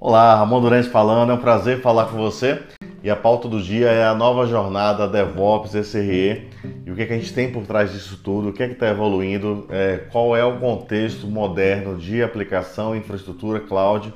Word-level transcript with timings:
Olá, 0.00 0.36
Ramon 0.36 0.60
Durante 0.60 0.88
falando, 0.88 1.32
é 1.32 1.34
um 1.34 1.38
prazer 1.38 1.80
falar 1.80 2.04
com 2.04 2.16
você. 2.16 2.62
E 3.02 3.10
a 3.10 3.16
pauta 3.16 3.48
do 3.48 3.60
dia 3.60 3.88
é 3.88 4.06
a 4.06 4.14
nova 4.14 4.46
jornada 4.46 5.08
DevOps 5.08 5.74
SRE 5.74 6.48
e 6.86 6.88
o 6.88 6.94
que, 6.94 7.02
é 7.02 7.06
que 7.06 7.12
a 7.14 7.16
gente 7.16 7.34
tem 7.34 7.50
por 7.50 7.66
trás 7.66 7.90
disso 7.90 8.20
tudo, 8.22 8.50
o 8.50 8.52
que 8.52 8.62
é 8.62 8.68
que 8.68 8.74
está 8.74 8.86
evoluindo, 8.86 9.66
é, 9.68 10.02
qual 10.12 10.36
é 10.36 10.44
o 10.44 10.60
contexto 10.60 11.26
moderno 11.26 11.96
de 11.96 12.22
aplicação, 12.22 12.94
infraestrutura, 12.94 13.58
cloud, 13.58 14.14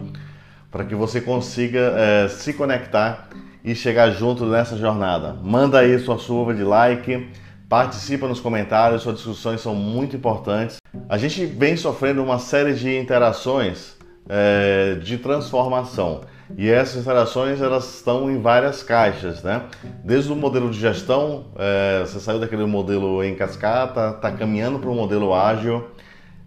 para 0.71 0.85
que 0.85 0.95
você 0.95 1.21
consiga 1.21 1.95
é, 1.97 2.29
se 2.29 2.53
conectar 2.53 3.29
e 3.65 3.75
chegar 3.75 4.13
junto 4.13 4.47
nessa 4.47 4.77
jornada. 4.77 5.37
Manda 5.43 5.81
aí 5.81 5.99
sua 5.99 6.17
chuva 6.17 6.55
de 6.55 6.63
like, 6.63 7.29
participa 7.69 8.29
nos 8.29 8.39
comentários, 8.39 9.03
suas 9.03 9.17
discussões 9.17 9.61
são 9.61 9.75
muito 9.75 10.15
importantes. 10.15 10.77
A 11.09 11.19
gente 11.19 11.45
vem 11.45 11.77
sofrendo 11.77 12.23
uma 12.23 12.39
série 12.39 12.73
de 12.73 12.97
interações 12.97 14.01
é, 14.29 14.97
de 14.97 15.19
transformação. 15.19 16.23
E 16.57 16.69
essas 16.69 17.01
interações 17.01 17.61
elas 17.61 17.95
estão 17.95 18.31
em 18.31 18.41
várias 18.41 18.83
caixas, 18.83 19.43
né? 19.43 19.63
Desde 20.05 20.31
o 20.31 20.37
modelo 20.37 20.71
de 20.71 20.79
gestão, 20.79 21.47
é, 21.57 22.01
você 22.01 22.21
saiu 22.21 22.39
daquele 22.39 22.67
modelo 22.67 23.25
em 23.25 23.35
cascata, 23.35 24.11
está 24.17 24.31
caminhando 24.31 24.79
para 24.79 24.91
um 24.91 24.95
modelo 24.95 25.33
ágil, 25.33 25.89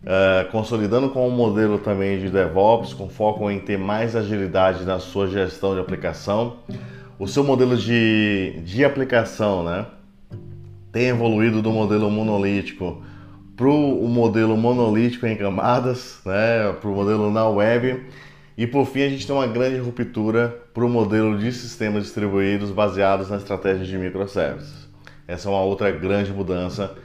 é, 0.05 0.45
consolidando 0.51 1.09
com 1.09 1.27
um 1.27 1.31
modelo 1.31 1.79
também 1.79 2.19
de 2.19 2.29
DevOps, 2.29 2.93
com 2.93 3.09
foco 3.09 3.49
em 3.49 3.59
ter 3.59 3.77
mais 3.77 4.15
agilidade 4.15 4.83
na 4.83 4.99
sua 4.99 5.27
gestão 5.27 5.73
de 5.73 5.79
aplicação. 5.79 6.57
O 7.17 7.27
seu 7.27 7.43
modelo 7.43 7.75
de, 7.75 8.61
de 8.63 8.85
aplicação, 8.85 9.63
né? 9.63 9.85
Tem 10.91 11.07
evoluído 11.07 11.61
do 11.61 11.71
modelo 11.71 12.11
monolítico 12.11 13.01
para 13.55 13.67
o 13.67 14.07
modelo 14.07 14.57
monolítico 14.57 15.25
em 15.25 15.35
camadas, 15.35 16.19
né, 16.25 16.73
para 16.73 16.89
o 16.89 16.93
modelo 16.93 17.31
na 17.31 17.47
web. 17.47 18.05
E 18.57 18.65
por 18.67 18.85
fim, 18.85 19.03
a 19.03 19.09
gente 19.09 19.25
tem 19.25 19.35
uma 19.35 19.47
grande 19.47 19.77
ruptura 19.77 20.63
para 20.73 20.85
o 20.85 20.89
modelo 20.89 21.37
de 21.37 21.51
sistemas 21.51 22.03
distribuídos 22.03 22.71
baseados 22.71 23.29
na 23.29 23.37
estratégia 23.37 23.85
de 23.85 23.97
microservices. 23.97 24.87
Essa 25.27 25.49
é 25.49 25.51
uma 25.51 25.61
outra 25.61 25.91
grande 25.91 26.31
mudança 26.31 26.95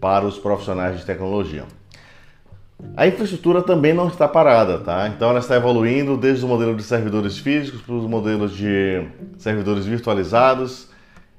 para 0.00 0.24
os 0.24 0.38
profissionais 0.38 0.98
de 0.98 1.04
tecnologia. 1.04 1.64
A 2.96 3.06
infraestrutura 3.06 3.62
também 3.62 3.94
não 3.94 4.08
está 4.08 4.28
parada, 4.28 4.78
tá? 4.78 5.08
Então 5.08 5.30
ela 5.30 5.38
está 5.38 5.56
evoluindo 5.56 6.16
desde 6.16 6.44
o 6.44 6.48
modelo 6.48 6.76
de 6.76 6.82
servidores 6.82 7.38
físicos 7.38 7.80
para 7.80 7.94
os 7.94 8.04
modelos 8.04 8.54
de 8.54 9.06
servidores 9.38 9.86
virtualizados. 9.86 10.88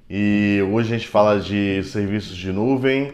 E 0.09 0.63
hoje 0.71 0.93
a 0.93 0.97
gente 0.97 1.07
fala 1.07 1.39
de 1.39 1.83
serviços 1.83 2.35
de 2.35 2.51
nuvem 2.51 3.13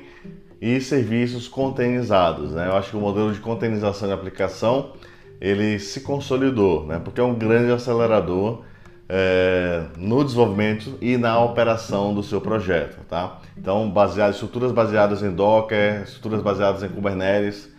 e 0.63 0.79
serviços 0.79 1.45
containerizados. 1.45 2.53
Né? 2.53 2.67
Eu 2.67 2.77
acho 2.77 2.91
que 2.91 2.95
o 2.95 3.01
modelo 3.01 3.33
de 3.33 3.39
containerização 3.41 4.07
de 4.07 4.13
aplicação 4.13 4.93
ele 5.41 5.77
se 5.77 5.99
consolidou, 5.99 6.87
né? 6.87 7.01
porque 7.03 7.19
é 7.19 7.23
um 7.23 7.35
grande 7.35 7.69
acelerador 7.69 8.61
é, 9.09 9.83
no 9.97 10.23
desenvolvimento 10.23 10.97
e 11.01 11.17
na 11.17 11.37
operação 11.37 12.13
do 12.13 12.23
seu 12.23 12.39
projeto. 12.39 12.97
Tá? 13.09 13.41
Então, 13.57 13.91
baseado, 13.91 14.31
estruturas 14.31 14.71
baseadas 14.71 15.21
em 15.21 15.31
Docker, 15.31 16.03
estruturas 16.03 16.41
baseadas 16.41 16.81
em 16.81 16.87
Kubernetes, 16.87 17.69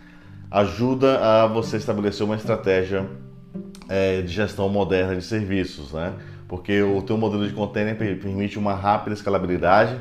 ajuda 0.51 1.17
a 1.21 1.47
você 1.47 1.77
estabelecer 1.77 2.23
uma 2.23 2.35
estratégia 2.35 3.09
é, 3.89 4.21
de 4.21 4.31
gestão 4.31 4.69
moderna 4.69 5.15
de 5.15 5.23
serviços, 5.23 5.91
né? 5.91 6.13
porque 6.47 6.83
o 6.83 7.01
teu 7.01 7.17
modelo 7.17 7.47
de 7.47 7.53
container 7.55 7.97
permite 7.97 8.59
uma 8.59 8.75
rápida 8.75 9.15
escalabilidade 9.15 9.99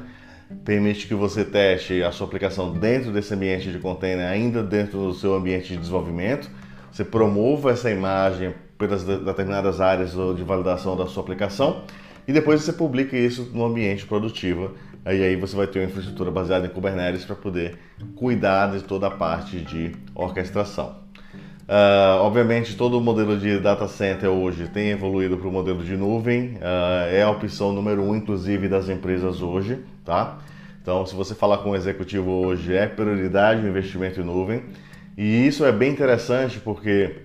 permite 0.64 1.06
que 1.06 1.14
você 1.14 1.44
teste 1.44 2.02
a 2.02 2.12
sua 2.12 2.27
aplicação 2.27 2.72
dentro 2.72 3.10
desse 3.12 3.34
ambiente 3.34 3.70
de 3.70 3.78
container, 3.78 4.27
ainda 4.27 4.62
dentro 4.62 4.98
do 4.98 5.14
seu 5.14 5.34
ambiente 5.34 5.69
de 5.69 5.77
desenvolvimento. 5.77 6.50
Você 6.91 7.05
promova 7.05 7.72
essa 7.72 7.91
imagem 7.91 8.55
pelas 8.78 9.05
determinadas 9.05 9.80
áreas 9.80 10.12
de 10.12 10.42
validação 10.42 10.97
da 10.97 11.06
sua 11.06 11.22
aplicação 11.22 11.82
e 12.26 12.32
depois 12.32 12.62
você 12.62 12.72
publica 12.72 13.16
isso 13.16 13.50
no 13.53 13.65
ambiente 13.65 14.06
produtivo. 14.06 14.72
Aí, 15.04 15.22
aí 15.22 15.37
você 15.37 15.54
vai 15.54 15.66
ter 15.66 15.81
uma 15.81 15.87
infraestrutura 15.87 16.31
baseada 16.31 16.66
em 16.66 16.71
Kubernetes 16.71 17.25
para 17.25 17.36
poder 17.36 17.78
cuidar 18.16 18.72
de 18.72 18.82
toda 18.82 19.09
a 19.09 19.10
parte 19.10 19.60
de 19.60 19.92
orquestração. 20.15 21.04
Uh, 21.65 22.21
obviamente, 22.21 22.76
todo 22.76 22.98
o 22.98 23.00
modelo 23.00 23.38
de 23.38 23.59
data 23.59 23.88
center 23.88 24.28
hoje 24.28 24.69
tem 24.69 24.91
evoluído 24.91 25.38
para 25.38 25.48
o 25.48 25.53
modelo 25.53 25.82
de 25.82 25.97
nuvem, 25.97 26.56
uh, 26.56 27.09
é 27.10 27.22
a 27.22 27.31
opção 27.31 27.72
número 27.72 28.03
um, 28.03 28.15
inclusive, 28.15 28.69
das 28.69 28.91
empresas 28.91 29.41
hoje, 29.41 29.78
tá? 30.04 30.38
Então, 30.82 31.06
se 31.06 31.15
você 31.15 31.34
falar 31.34 31.59
com 31.59 31.70
o 31.70 31.76
executivo 31.76 32.31
hoje, 32.31 32.75
é 32.75 32.87
prioridade 32.87 33.65
o 33.65 33.69
investimento 33.69 34.20
em 34.20 34.25
nuvem, 34.25 34.62
e 35.16 35.47
isso 35.47 35.65
é 35.65 35.72
bem 35.72 35.92
interessante 35.92 36.60
porque 36.60 37.22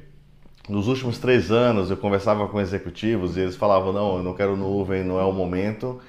nos 0.70 0.88
últimos 0.88 1.18
três 1.18 1.52
anos 1.52 1.90
eu 1.90 1.98
conversava 1.98 2.48
com 2.48 2.62
executivos 2.62 3.36
e 3.36 3.42
eles 3.42 3.56
falavam: 3.56 3.92
não, 3.92 4.18
eu 4.18 4.24
não 4.24 4.34
quero 4.34 4.56
nuvem, 4.56 5.04
não 5.04 5.20
é 5.20 5.24
o 5.24 5.34
momento. 5.34 6.00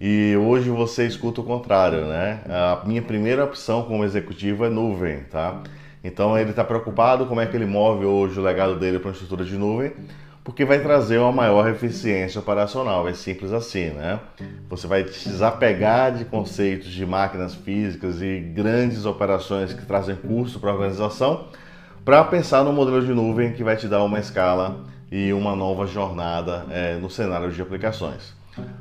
E 0.00 0.34
hoje 0.36 0.70
você 0.70 1.06
escuta 1.06 1.42
o 1.42 1.44
contrário, 1.44 2.06
né? 2.06 2.40
A 2.48 2.82
minha 2.86 3.02
primeira 3.02 3.44
opção 3.44 3.82
como 3.82 4.04
executivo 4.04 4.64
é 4.64 4.70
nuvem, 4.70 5.24
tá? 5.24 5.62
Então 6.02 6.38
ele 6.38 6.50
está 6.50 6.64
preocupado 6.64 7.26
como 7.26 7.40
é 7.40 7.46
que 7.46 7.54
ele 7.54 7.66
move 7.66 8.06
hoje 8.06 8.40
o 8.40 8.42
legado 8.42 8.78
dele 8.78 8.98
para 8.98 9.08
uma 9.08 9.12
estrutura 9.12 9.44
de 9.44 9.58
nuvem, 9.58 9.92
porque 10.48 10.64
vai 10.64 10.80
trazer 10.80 11.18
uma 11.18 11.30
maior 11.30 11.68
eficiência 11.68 12.40
operacional. 12.40 13.06
É 13.06 13.12
simples 13.12 13.52
assim, 13.52 13.90
né? 13.90 14.18
Você 14.70 14.86
vai 14.86 15.04
desapegar 15.04 16.10
de 16.16 16.24
conceitos 16.24 16.90
de 16.90 17.04
máquinas 17.04 17.54
físicas 17.54 18.22
e 18.22 18.40
grandes 18.40 19.04
operações 19.04 19.74
que 19.74 19.84
trazem 19.84 20.16
custo 20.16 20.58
para 20.58 20.70
a 20.70 20.72
organização, 20.72 21.48
para 22.02 22.24
pensar 22.24 22.64
no 22.64 22.72
modelo 22.72 23.04
de 23.04 23.12
nuvem 23.12 23.52
que 23.52 23.62
vai 23.62 23.76
te 23.76 23.86
dar 23.86 24.02
uma 24.02 24.18
escala 24.18 24.86
e 25.12 25.34
uma 25.34 25.54
nova 25.54 25.86
jornada 25.86 26.64
é, 26.70 26.94
no 26.94 27.10
cenário 27.10 27.52
de 27.52 27.60
aplicações. 27.60 28.32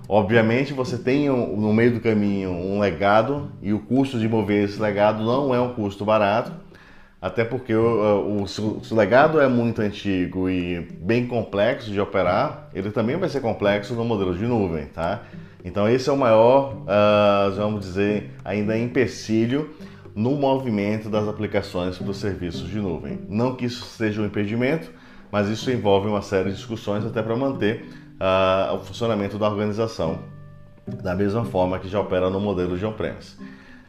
Obviamente 0.08 0.72
você 0.72 0.98
tem 0.98 1.28
no 1.28 1.74
meio 1.74 1.96
do 1.96 2.00
caminho 2.00 2.50
um 2.50 2.80
legado 2.80 3.52
e 3.62 3.74
o 3.74 3.80
custo 3.80 4.18
de 4.18 4.30
mover 4.30 4.64
esse 4.64 4.82
legado 4.82 5.22
não 5.22 5.54
é 5.54 5.60
um 5.60 5.74
custo 5.74 6.06
barato 6.06 6.54
até 7.22 7.44
porque 7.44 7.74
o, 7.74 8.44
o, 8.44 8.44
o, 8.44 8.96
legado 8.96 9.40
é 9.40 9.48
muito 9.48 9.82
antigo 9.82 10.50
e 10.50 10.82
bem 11.02 11.26
complexo 11.26 11.90
de 11.90 12.00
operar, 12.00 12.70
ele 12.74 12.92
também 12.92 13.18
vai 13.18 13.28
ser 13.28 13.42
complexo 13.42 13.94
no 13.96 14.06
modelo 14.06 14.36
de 14.36 14.46
nuvem, 14.46 14.86
tá? 14.86 15.24
Então 15.66 15.90
esse 15.90 16.10
é 16.10 16.14
o 16.14 16.18
maior, 16.18 16.76
uh, 16.84 17.56
vamos 17.56 17.82
dizer, 17.82 18.32
ainda 18.46 18.78
empecilho 18.78 19.76
no 20.16 20.32
movimento 20.32 21.10
das 21.10 21.28
aplicações 21.28 21.98
para 21.98 22.10
os 22.10 22.18
serviços 22.18 22.70
de 22.70 22.80
nuvem. 22.80 23.20
Não 23.28 23.56
que 23.56 23.66
isso 23.66 23.84
seja 23.86 24.22
um 24.22 24.26
impedimento, 24.26 24.92
mas 25.32 25.48
isso 25.50 25.70
envolve 25.72 26.08
uma 26.08 26.22
série 26.22 26.50
de 26.50 26.56
discussões 26.56 27.06
até 27.06 27.22
para 27.22 27.36
manter 27.36 27.86
uh, 28.20 28.76
o 28.76 28.80
funcionamento 28.80 29.38
da 29.38 29.50
organização 29.50 30.20
da 30.88 31.14
mesma 31.14 31.44
forma 31.44 31.80
que 31.80 31.90
já 31.90 32.00
opera 32.00 32.30
no 32.30 32.40
modelo 32.40 32.78
de 32.78 32.86
on-premise. 32.86 33.36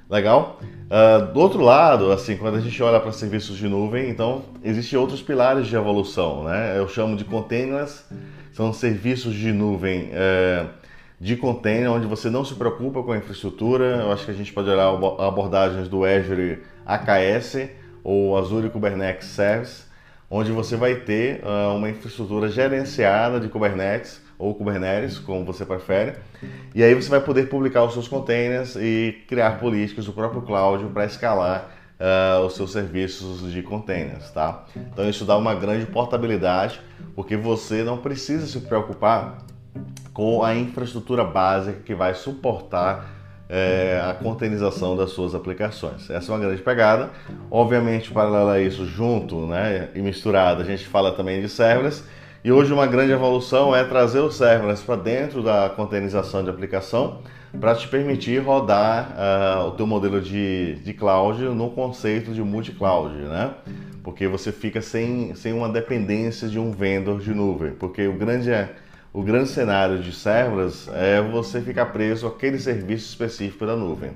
Legal? 0.08 0.58
Uh, 0.88 1.32
do 1.34 1.41
outro 1.41 1.60
lado, 1.60 2.10
assim, 2.10 2.36
quando 2.36 2.56
a 2.56 2.60
gente 2.60 2.82
olha 2.82 2.98
para 2.98 3.12
serviços 3.12 3.58
de 3.58 3.69
nuvem, 3.69 4.08
então 4.08 4.42
existem 4.64 4.98
outros 4.98 5.20
pilares 5.20 5.66
de 5.66 5.76
evolução, 5.76 6.44
né? 6.44 6.78
Eu 6.78 6.88
chamo 6.88 7.14
de 7.14 7.24
containers, 7.24 8.04
são 8.52 8.72
serviços 8.72 9.34
de 9.34 9.52
nuvem 9.52 10.08
é, 10.12 10.64
de 11.20 11.36
container, 11.36 11.91
onde 11.91 12.06
você 12.06 12.30
não 12.30 12.42
se 12.42 12.54
preocupa 12.54 13.02
com 13.02 13.12
a 13.12 13.18
infraestrutura. 13.18 13.84
Eu 13.97 14.10
acho 14.10 14.24
que 14.24 14.30
a 14.30 14.34
gente 14.34 14.50
pode 14.50 14.70
olhar 14.70 14.88
abordagens 14.88 15.88
do 15.88 16.04
Azure 16.06 16.62
AKS 16.86 17.68
ou 18.02 18.38
Azure 18.38 18.70
Kubernetes 18.70 19.28
Service, 19.28 19.82
onde 20.30 20.50
você 20.52 20.74
vai 20.74 20.94
ter 20.94 21.42
uh, 21.44 21.76
uma 21.76 21.91
infraestrutura 21.91 22.48
gerenciada 22.48 23.38
de 23.38 23.48
Kubernetes 23.48 24.22
ou 24.38 24.54
Kubernetes, 24.54 25.19
como 25.19 25.44
você 25.44 25.66
prefere. 25.66 26.15
E 26.75 26.82
aí 26.82 26.94
você 26.94 27.09
vai 27.09 27.21
poder 27.21 27.49
publicar 27.49 27.82
os 27.84 27.93
seus 27.93 28.06
containers 28.06 28.76
e 28.76 29.25
criar 29.26 29.59
políticas 29.59 30.04
do 30.04 30.12
próprio 30.12 30.43
cloud 30.43 30.84
para 30.93 31.04
escalar 31.04 31.69
uh, 31.98 32.45
os 32.47 32.54
seus 32.54 32.71
serviços 32.71 33.51
de 33.51 33.62
containers, 33.62 34.30
tá? 34.30 34.65
Então 34.77 35.09
isso 35.09 35.24
dá 35.24 35.36
uma 35.36 35.54
grande 35.54 35.86
portabilidade, 35.86 36.80
porque 37.15 37.36
você 37.36 37.83
não 37.83 37.98
precisa 37.98 38.47
se 38.47 38.60
preocupar 38.60 39.39
com 40.12 40.42
a 40.42 40.54
infraestrutura 40.54 41.24
básica 41.24 41.80
que 41.84 41.95
vai 41.95 42.15
suportar 42.15 43.18
é, 43.48 44.01
a 44.04 44.12
containerização 44.15 44.97
das 44.97 45.10
suas 45.10 45.34
aplicações. 45.34 46.10
Essa 46.10 46.30
é 46.30 46.34
uma 46.34 46.45
grande 46.45 46.60
pegada. 46.60 47.10
Obviamente, 47.51 48.10
paralelo 48.10 48.51
a 48.51 48.60
isso, 48.60 48.84
junto 48.84 49.47
né, 49.47 49.89
e 49.95 50.03
misturado, 50.03 50.60
a 50.60 50.65
gente 50.65 50.86
fala 50.86 51.12
também 51.12 51.41
de 51.41 51.48
serverless 51.48 52.04
e 52.44 52.52
hoje 52.52 52.72
uma 52.72 52.86
grande 52.86 53.12
evolução 53.12 53.74
é 53.74 53.82
trazer 53.82 54.20
o 54.20 54.30
serverless 54.30 54.82
para 54.82 54.96
dentro 54.96 55.42
da 55.42 55.68
containerização 55.70 56.44
de 56.44 56.50
aplicação 56.50 57.20
para 57.60 57.74
te 57.74 57.88
permitir 57.88 58.38
rodar 58.38 59.16
uh, 59.16 59.68
o 59.68 59.70
teu 59.72 59.86
modelo 59.86 60.20
de, 60.20 60.76
de 60.76 60.92
cloud 60.92 61.42
no 61.42 61.70
conceito 61.70 62.32
de 62.32 62.40
multi-cloud, 62.42 63.14
né? 63.14 63.54
Porque 64.04 64.28
você 64.28 64.52
fica 64.52 64.80
sem, 64.80 65.34
sem 65.34 65.52
uma 65.52 65.68
dependência 65.68 66.48
de 66.48 66.58
um 66.58 66.70
vendor 66.70 67.20
de 67.20 67.34
nuvem, 67.34 67.72
porque 67.72 68.06
o 68.06 68.12
grande, 68.12 68.50
o 69.12 69.22
grande 69.22 69.48
cenário 69.48 69.98
de 69.98 70.12
serverless 70.12 70.88
é 70.94 71.20
você 71.20 71.60
ficar 71.60 71.86
preso 71.86 72.26
àquele 72.26 72.58
serviço 72.58 73.08
específico 73.08 73.66
da 73.66 73.74
nuvem. 73.74 74.12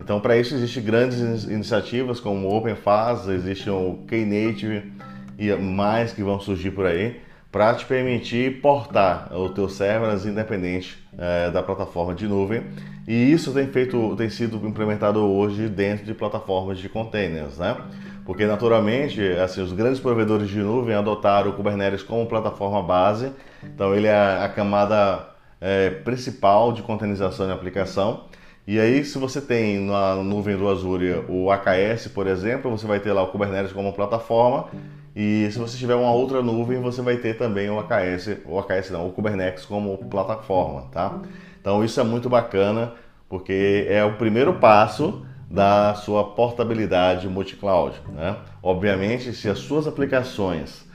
Então, 0.00 0.18
para 0.18 0.36
isso, 0.36 0.54
existem 0.54 0.82
grandes 0.82 1.44
iniciativas 1.44 2.18
como 2.18 2.48
o 2.48 2.56
OpenFaaS, 2.56 3.28
existe 3.28 3.70
o 3.70 4.00
Knative 4.08 4.92
e 5.38 5.52
mais 5.54 6.12
que 6.12 6.24
vão 6.24 6.40
surgir 6.40 6.72
por 6.72 6.86
aí, 6.86 7.20
para 7.52 7.74
te 7.74 7.84
permitir 7.84 8.62
portar 8.62 9.30
o 9.30 9.50
teu 9.50 9.68
serverless 9.68 10.26
independente 10.26 10.98
é, 11.18 11.50
da 11.50 11.62
plataforma 11.62 12.14
de 12.14 12.26
nuvem. 12.26 12.62
E 13.06 13.30
isso 13.30 13.52
tem, 13.52 13.66
feito, 13.66 14.16
tem 14.16 14.30
sido 14.30 14.56
implementado 14.66 15.20
hoje 15.20 15.68
dentro 15.68 16.06
de 16.06 16.14
plataformas 16.14 16.78
de 16.78 16.88
containers, 16.88 17.58
né? 17.58 17.76
Porque 18.24 18.46
naturalmente, 18.46 19.20
assim, 19.32 19.60
os 19.60 19.72
grandes 19.72 20.00
provedores 20.00 20.48
de 20.48 20.60
nuvem 20.60 20.94
adotaram 20.94 21.50
o 21.50 21.52
Kubernetes 21.52 22.02
como 22.02 22.24
plataforma 22.26 22.82
base. 22.82 23.30
Então 23.62 23.94
ele 23.94 24.06
é 24.06 24.42
a 24.42 24.48
camada 24.48 25.28
é, 25.60 25.90
principal 25.90 26.72
de 26.72 26.82
containerização 26.82 27.46
de 27.46 27.52
aplicação. 27.52 28.24
E 28.64 28.78
aí, 28.78 29.04
se 29.04 29.18
você 29.18 29.40
tem 29.40 29.80
na 29.80 30.14
nuvem 30.14 30.56
do 30.56 30.68
Azure 30.68 31.24
o 31.28 31.50
AKS, 31.50 32.06
por 32.14 32.28
exemplo, 32.28 32.70
você 32.70 32.86
vai 32.86 33.00
ter 33.00 33.12
lá 33.12 33.22
o 33.22 33.26
Kubernetes 33.26 33.72
como 33.72 33.92
plataforma. 33.92 34.68
E 35.14 35.48
se 35.50 35.58
você 35.58 35.76
tiver 35.76 35.94
uma 35.94 36.12
outra 36.12 36.42
nuvem, 36.42 36.80
você 36.80 37.02
vai 37.02 37.16
ter 37.16 37.36
também 37.36 37.68
o 37.68 37.78
AKS, 37.78 38.38
o 38.46 38.58
AKS 38.58 38.90
não, 38.90 39.06
o 39.06 39.12
Kubernetes 39.12 39.64
como 39.64 39.98
plataforma, 39.98 40.88
tá? 40.90 41.20
Então 41.60 41.84
isso 41.84 42.00
é 42.00 42.02
muito 42.02 42.28
bacana, 42.28 42.94
porque 43.28 43.86
é 43.88 44.04
o 44.04 44.16
primeiro 44.16 44.54
passo 44.54 45.24
da 45.50 45.94
sua 45.94 46.24
portabilidade 46.32 47.28
multi-cloud. 47.28 48.00
Né? 48.08 48.36
Obviamente, 48.62 49.34
se 49.34 49.50
as 49.50 49.58
suas 49.58 49.86
aplicações 49.86 50.86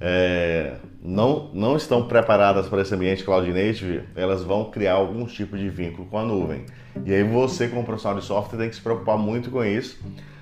é, 0.00 0.74
não, 1.02 1.50
não 1.52 1.76
estão 1.76 2.06
preparadas 2.06 2.68
para 2.68 2.82
esse 2.82 2.94
ambiente 2.94 3.24
cloud 3.24 3.52
native, 3.52 4.04
elas 4.14 4.44
vão 4.44 4.70
criar 4.70 4.94
algum 4.94 5.26
tipo 5.26 5.56
de 5.58 5.68
vínculo 5.68 6.06
com 6.06 6.18
a 6.18 6.24
nuvem. 6.24 6.64
E 7.04 7.12
aí 7.12 7.24
você, 7.24 7.66
como 7.68 7.84
profissional 7.84 8.18
de 8.18 8.24
software, 8.24 8.58
tem 8.58 8.68
que 8.68 8.76
se 8.76 8.80
preocupar 8.80 9.18
muito 9.18 9.50
com 9.50 9.64
isso, 9.64 9.98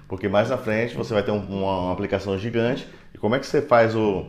porque 0.07 0.29
mais 0.29 0.51
na 0.51 0.59
frente 0.59 0.95
você 0.95 1.15
vai 1.15 1.23
ter 1.23 1.31
uma, 1.31 1.45
uma 1.45 1.93
aplicação 1.93 2.39
gigante. 2.39 2.87
Como 3.23 3.37
é 3.37 3.39
que 3.39 3.47
você 3.47 3.63
faz 3.63 3.95
o, 3.95 4.25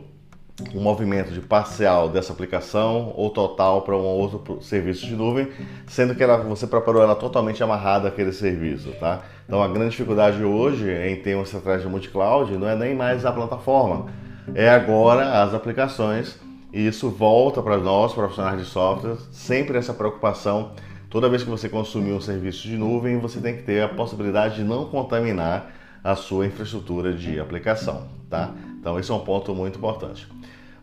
um 0.72 0.80
movimento 0.80 1.32
de 1.32 1.40
parcial 1.40 2.08
dessa 2.08 2.32
aplicação 2.32 3.12
ou 3.16 3.28
total 3.28 3.82
para 3.82 3.96
um 3.96 4.04
outro 4.04 4.62
serviço 4.62 5.04
de 5.04 5.16
nuvem, 5.16 5.48
sendo 5.88 6.14
que 6.14 6.22
ela, 6.22 6.36
você 6.36 6.64
preparou 6.64 7.02
ela 7.02 7.16
totalmente 7.16 7.60
amarrada 7.60 8.06
àquele 8.06 8.30
serviço, 8.30 8.92
tá? 9.00 9.22
Então 9.44 9.60
a 9.60 9.66
grande 9.66 9.90
dificuldade 9.90 10.44
hoje 10.44 10.88
em 10.88 11.16
ter 11.16 11.34
uma 11.34 11.42
estratégia 11.42 11.90
multi-cloud 11.90 12.56
não 12.56 12.68
é 12.68 12.76
nem 12.76 12.94
mais 12.94 13.26
a 13.26 13.32
plataforma, 13.32 14.06
é 14.54 14.70
agora 14.70 15.42
as 15.42 15.52
aplicações 15.54 16.38
e 16.72 16.86
isso 16.86 17.10
volta 17.10 17.60
para 17.60 17.78
nós, 17.78 18.12
profissionais 18.12 18.60
de 18.60 18.64
software, 18.64 19.16
sempre 19.32 19.76
essa 19.76 19.92
preocupação. 19.92 20.70
Toda 21.10 21.28
vez 21.28 21.42
que 21.42 21.50
você 21.50 21.68
consumir 21.68 22.12
um 22.12 22.20
serviço 22.20 22.62
de 22.62 22.76
nuvem, 22.76 23.18
você 23.18 23.40
tem 23.40 23.56
que 23.56 23.64
ter 23.64 23.82
a 23.82 23.88
possibilidade 23.88 24.54
de 24.54 24.62
não 24.62 24.84
contaminar 24.84 25.72
a 26.04 26.14
sua 26.14 26.46
infraestrutura 26.46 27.14
de 27.14 27.40
aplicação, 27.40 28.06
tá? 28.28 28.52
Então 28.84 28.98
esse 28.98 29.10
é 29.10 29.14
um 29.14 29.20
ponto 29.20 29.54
muito 29.54 29.78
importante. 29.78 30.28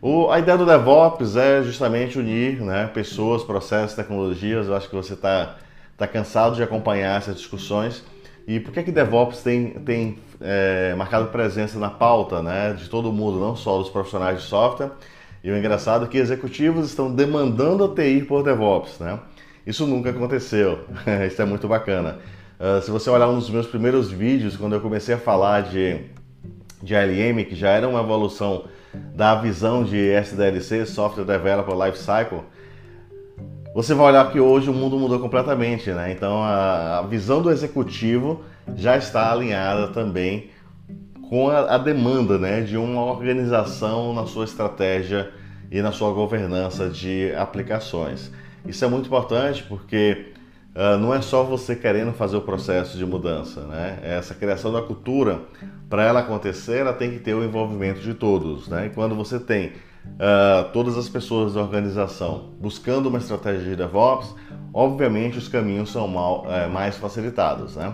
O, 0.00 0.28
a 0.28 0.40
ideia 0.40 0.58
do 0.58 0.66
DevOps 0.66 1.36
é 1.36 1.62
justamente 1.62 2.18
unir 2.18 2.60
né, 2.60 2.90
pessoas, 2.92 3.44
processos, 3.44 3.94
tecnologias. 3.94 4.66
Eu 4.66 4.74
acho 4.74 4.88
que 4.88 4.96
você 4.96 5.14
está 5.14 5.54
tá 5.96 6.08
cansado 6.08 6.56
de 6.56 6.64
acompanhar 6.64 7.16
essas 7.16 7.36
discussões. 7.36 8.02
E 8.44 8.58
por 8.58 8.72
que 8.72 8.82
que 8.82 8.90
DevOps 8.90 9.40
tem, 9.44 9.70
tem 9.84 10.18
é, 10.40 10.92
marcado 10.96 11.28
presença 11.28 11.78
na 11.78 11.90
pauta 11.90 12.42
né, 12.42 12.72
de 12.72 12.90
todo 12.90 13.12
mundo, 13.12 13.38
não 13.38 13.54
só 13.54 13.78
dos 13.78 13.88
profissionais 13.88 14.42
de 14.42 14.48
software? 14.48 14.90
E 15.44 15.52
o 15.52 15.56
engraçado 15.56 16.06
é 16.06 16.08
que 16.08 16.18
executivos 16.18 16.86
estão 16.86 17.14
demandando 17.14 17.84
a 17.84 17.94
TI 17.94 18.24
por 18.26 18.42
DevOps. 18.42 18.98
Né? 18.98 19.16
Isso 19.64 19.86
nunca 19.86 20.10
aconteceu. 20.10 20.80
Isso 21.24 21.40
é 21.40 21.44
muito 21.44 21.68
bacana. 21.68 22.18
Uh, 22.58 22.82
se 22.82 22.90
você 22.90 23.08
olhar 23.08 23.28
um 23.28 23.38
dos 23.38 23.48
meus 23.48 23.68
primeiros 23.68 24.10
vídeos, 24.10 24.56
quando 24.56 24.72
eu 24.72 24.80
comecei 24.80 25.14
a 25.14 25.18
falar 25.18 25.62
de, 25.62 26.00
de 26.82 26.94
ALM, 26.94 27.44
que 27.44 27.54
já 27.54 27.70
era 27.70 27.88
uma 27.88 28.00
evolução 28.00 28.64
da 29.14 29.34
visão 29.34 29.84
de 29.84 29.96
SDLC, 29.96 30.86
Software 30.86 31.24
Developer 31.24 31.74
Lifecycle, 31.74 32.40
você 33.74 33.94
vai 33.94 34.06
olhar 34.08 34.30
que 34.30 34.38
hoje 34.38 34.68
o 34.68 34.74
mundo 34.74 34.98
mudou 34.98 35.18
completamente, 35.18 35.90
né? 35.92 36.12
Então 36.12 36.42
a, 36.42 36.98
a 36.98 37.02
visão 37.02 37.40
do 37.40 37.50
executivo 37.50 38.44
já 38.76 38.96
está 38.98 39.32
alinhada 39.32 39.88
também 39.88 40.50
com 41.28 41.48
a, 41.48 41.74
a, 41.74 41.78
demanda, 41.78 42.36
né, 42.38 42.60
de 42.60 42.76
uma 42.76 43.02
organização 43.02 44.12
na 44.12 44.26
sua 44.26 44.44
estratégia 44.44 45.30
e 45.70 45.80
na 45.80 45.90
sua 45.90 46.12
governança 46.12 46.90
de 46.90 47.34
aplicações. 47.34 48.30
Isso 48.66 48.84
é 48.84 48.88
muito 48.88 49.06
importante 49.06 49.62
porque 49.62 50.31
uh, 50.74 50.98
não 50.98 51.14
é 51.14 51.20
só 51.20 51.42
você 51.42 51.74
querendo 51.76 52.12
fazer 52.12 52.36
o 52.36 52.40
processo 52.40 52.96
de 52.96 53.06
mudança, 53.06 53.60
né? 53.62 53.98
Essa 54.02 54.34
criação 54.34 54.72
da 54.72 54.82
cultura, 54.82 55.40
para 55.88 56.04
ela 56.04 56.20
acontecer, 56.20 56.80
ela 56.80 56.92
tem 56.92 57.10
que 57.10 57.18
ter 57.18 57.34
o 57.34 57.44
envolvimento 57.44 58.00
de 58.00 58.14
todos, 58.14 58.68
né? 58.68 58.86
E 58.86 58.90
quando 58.90 59.14
você 59.14 59.38
tem 59.38 59.72
uh, 60.06 60.70
todas 60.72 60.96
as 60.96 61.08
pessoas 61.08 61.54
da 61.54 61.60
organização 61.60 62.50
buscando 62.60 63.08
uma 63.08 63.18
estratégia 63.18 63.70
de 63.70 63.76
DevOps, 63.76 64.34
obviamente 64.72 65.38
os 65.38 65.48
caminhos 65.48 65.90
são 65.90 66.08
mal, 66.08 66.46
é, 66.48 66.66
mais 66.66 66.96
facilitados. 66.96 67.76
Né? 67.76 67.92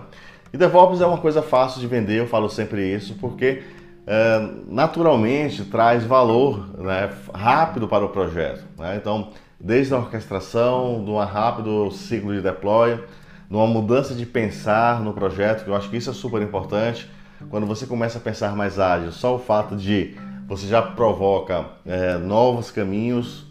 E 0.53 0.57
DevOps 0.57 1.01
é 1.01 1.05
uma 1.05 1.17
coisa 1.17 1.41
fácil 1.41 1.81
de 1.81 1.87
vender, 1.87 2.19
eu 2.19 2.27
falo 2.27 2.49
sempre 2.49 2.93
isso, 2.93 3.15
porque 3.19 3.63
é, 4.07 4.49
naturalmente 4.67 5.65
traz 5.65 6.03
valor 6.03 6.69
né, 6.77 7.09
rápido 7.33 7.87
para 7.87 8.05
o 8.05 8.09
projeto. 8.09 8.63
Né? 8.77 8.95
Então, 8.95 9.29
desde 9.59 9.93
a 9.93 9.97
orquestração, 9.97 11.03
de 11.03 11.11
um 11.11 11.17
rápido 11.17 11.91
ciclo 11.91 12.33
de 12.33 12.41
deploy, 12.41 12.95
de 12.95 13.55
uma 13.55 13.67
mudança 13.67 14.13
de 14.13 14.25
pensar 14.25 15.01
no 15.01 15.13
projeto, 15.13 15.63
que 15.63 15.69
eu 15.69 15.75
acho 15.75 15.89
que 15.89 15.97
isso 15.97 16.09
é 16.09 16.13
super 16.13 16.41
importante. 16.41 17.09
Quando 17.49 17.65
você 17.65 17.85
começa 17.85 18.17
a 18.17 18.21
pensar 18.21 18.55
mais 18.55 18.79
ágil, 18.79 19.11
só 19.11 19.35
o 19.35 19.39
fato 19.39 19.75
de 19.75 20.15
você 20.47 20.67
já 20.67 20.81
provoca 20.81 21.65
é, 21.85 22.17
novos 22.17 22.71
caminhos 22.71 23.45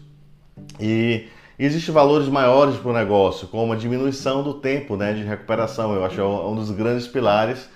e 0.79 1.27
existem 1.57 1.93
valores 1.93 2.27
maiores 2.27 2.75
para 2.75 2.91
o 2.91 2.93
negócio, 2.93 3.47
como 3.47 3.73
a 3.73 3.75
diminuição 3.75 4.43
do 4.43 4.55
tempo 4.55 4.95
né, 4.95 5.13
de 5.13 5.23
recuperação. 5.23 5.93
Eu 5.93 6.03
acho 6.05 6.15
que 6.15 6.21
é 6.21 6.23
um 6.23 6.55
dos 6.55 6.71
grandes 6.71 7.07
pilares 7.07 7.69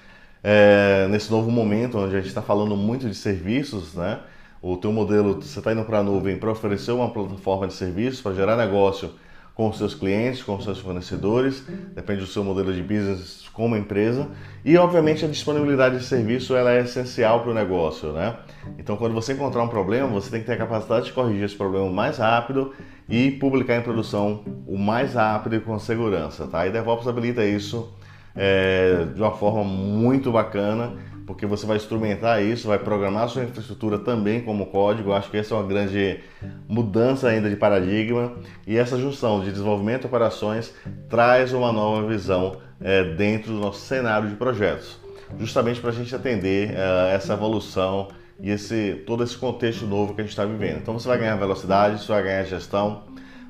é, 0.43 1.07
nesse 1.09 1.31
novo 1.31 1.49
momento, 1.49 1.97
onde 1.97 2.15
a 2.15 2.19
gente 2.19 2.27
está 2.27 2.41
falando 2.41 2.75
muito 2.75 3.07
de 3.07 3.15
serviços, 3.15 3.93
né? 3.93 4.19
O 4.65 4.77
teu 4.77 4.93
modelo, 4.93 5.41
você 5.41 5.59
está 5.59 5.73
indo 5.73 5.83
para 5.83 5.97
a 5.97 6.03
nuvem 6.03 6.37
para 6.37 6.49
oferecer 6.49 6.93
uma 6.93 7.09
plataforma 7.09 7.67
de 7.67 7.73
serviços, 7.73 8.21
para 8.21 8.33
gerar 8.33 8.55
negócio 8.55 9.09
com 9.53 9.67
os 9.67 9.77
seus 9.77 9.93
clientes, 9.93 10.41
com 10.41 10.55
os 10.55 10.63
seus 10.63 10.79
fornecedores, 10.79 11.65
depende 11.93 12.21
do 12.21 12.27
seu 12.27 12.45
modelo 12.45 12.73
de 12.73 12.81
business 12.81 13.49
como 13.51 13.75
empresa. 13.75 14.29
E, 14.63 14.77
obviamente, 14.77 15.25
a 15.25 15.27
disponibilidade 15.27 15.97
de 15.97 16.05
serviço 16.05 16.55
ela 16.55 16.71
é 16.71 16.79
essencial 16.79 17.41
para 17.41 17.51
o 17.51 17.53
negócio, 17.53 18.13
né? 18.13 18.37
Então, 18.79 18.95
quando 18.95 19.13
você 19.13 19.33
encontrar 19.33 19.61
um 19.63 19.67
problema, 19.67 20.07
você 20.07 20.31
tem 20.31 20.39
que 20.39 20.45
ter 20.45 20.53
a 20.53 20.57
capacidade 20.57 21.07
de 21.07 21.11
corrigir 21.11 21.43
esse 21.43 21.57
problema 21.57 21.89
mais 21.91 22.17
rápido 22.17 22.71
e 23.09 23.31
publicar 23.31 23.75
em 23.75 23.81
produção 23.81 24.45
o 24.65 24.77
mais 24.77 25.13
rápido 25.13 25.57
e 25.57 25.59
com 25.59 25.77
segurança, 25.77 26.47
tá? 26.47 26.65
E 26.65 26.71
DevOps 26.71 27.05
habilita 27.05 27.43
isso 27.43 27.93
é, 28.33 29.07
de 29.13 29.21
uma 29.21 29.31
forma 29.31 29.65
muito 29.65 30.31
bacana 30.31 30.93
porque 31.25 31.45
você 31.45 31.65
vai 31.65 31.77
instrumentar 31.77 32.43
isso, 32.43 32.67
vai 32.67 32.79
programar 32.79 33.29
sua 33.29 33.43
infraestrutura 33.43 33.97
também 33.99 34.41
como 34.41 34.67
código. 34.67 35.13
Acho 35.13 35.29
que 35.29 35.37
essa 35.37 35.53
é 35.53 35.57
uma 35.57 35.67
grande 35.67 36.19
mudança 36.67 37.27
ainda 37.27 37.49
de 37.49 37.55
paradigma 37.55 38.33
e 38.67 38.77
essa 38.77 38.97
junção 38.97 39.41
de 39.41 39.51
desenvolvimento 39.51 40.03
e 40.03 40.07
operações 40.07 40.73
traz 41.09 41.53
uma 41.53 41.71
nova 41.71 42.07
visão 42.07 42.57
é, 42.81 43.03
dentro 43.15 43.53
do 43.53 43.59
nosso 43.59 43.79
cenário 43.79 44.29
de 44.29 44.35
projetos, 44.35 44.99
justamente 45.39 45.79
para 45.79 45.91
a 45.91 45.93
gente 45.93 46.13
atender 46.13 46.71
é, 46.71 47.15
essa 47.15 47.33
evolução 47.33 48.09
e 48.39 48.49
esse 48.49 49.03
todo 49.05 49.23
esse 49.23 49.37
contexto 49.37 49.85
novo 49.85 50.13
que 50.13 50.21
a 50.21 50.23
gente 50.23 50.31
está 50.31 50.45
vivendo. 50.45 50.77
Então 50.77 50.97
você 50.97 51.07
vai 51.07 51.17
ganhar 51.17 51.35
velocidade, 51.35 52.03
você 52.03 52.11
vai 52.11 52.23
ganhar 52.23 52.43
gestão, 52.43 53.03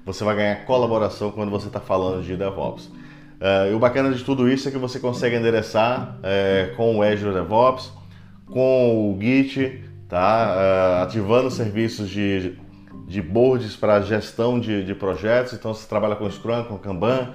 você 0.06 0.24
vai 0.24 0.36
ganhar 0.36 0.66
colaboração 0.66 1.32
quando 1.32 1.50
você 1.50 1.68
está 1.68 1.80
falando 1.80 2.24
de 2.24 2.36
DevOps. 2.36 2.92
Uh, 3.44 3.72
e 3.72 3.74
o 3.74 3.80
bacana 3.80 4.10
de 4.10 4.24
tudo 4.24 4.48
isso 4.48 4.70
é 4.70 4.72
que 4.72 4.78
você 4.78 5.02
consegue 5.02 5.36
endereçar 5.36 6.18
uh, 6.20 6.74
com 6.78 6.96
o 6.96 7.04
Azure 7.04 7.34
DevOps, 7.34 7.92
com 8.50 9.12
o 9.12 9.22
Git, 9.22 9.84
tá? 10.08 10.56
Uh, 10.56 11.04
ativando 11.04 11.52
serviços 11.52 12.10
de, 12.10 12.58
de 13.06 13.22
boards 13.22 13.76
para 13.76 14.00
gestão 14.00 14.58
de, 14.58 14.86
de 14.86 14.96
projetos. 14.96 15.52
Então, 15.52 15.74
você 15.74 15.86
trabalha 15.86 16.16
com 16.16 16.32
Scrum, 16.32 16.64
com 16.64 16.78
Kanban. 16.78 17.34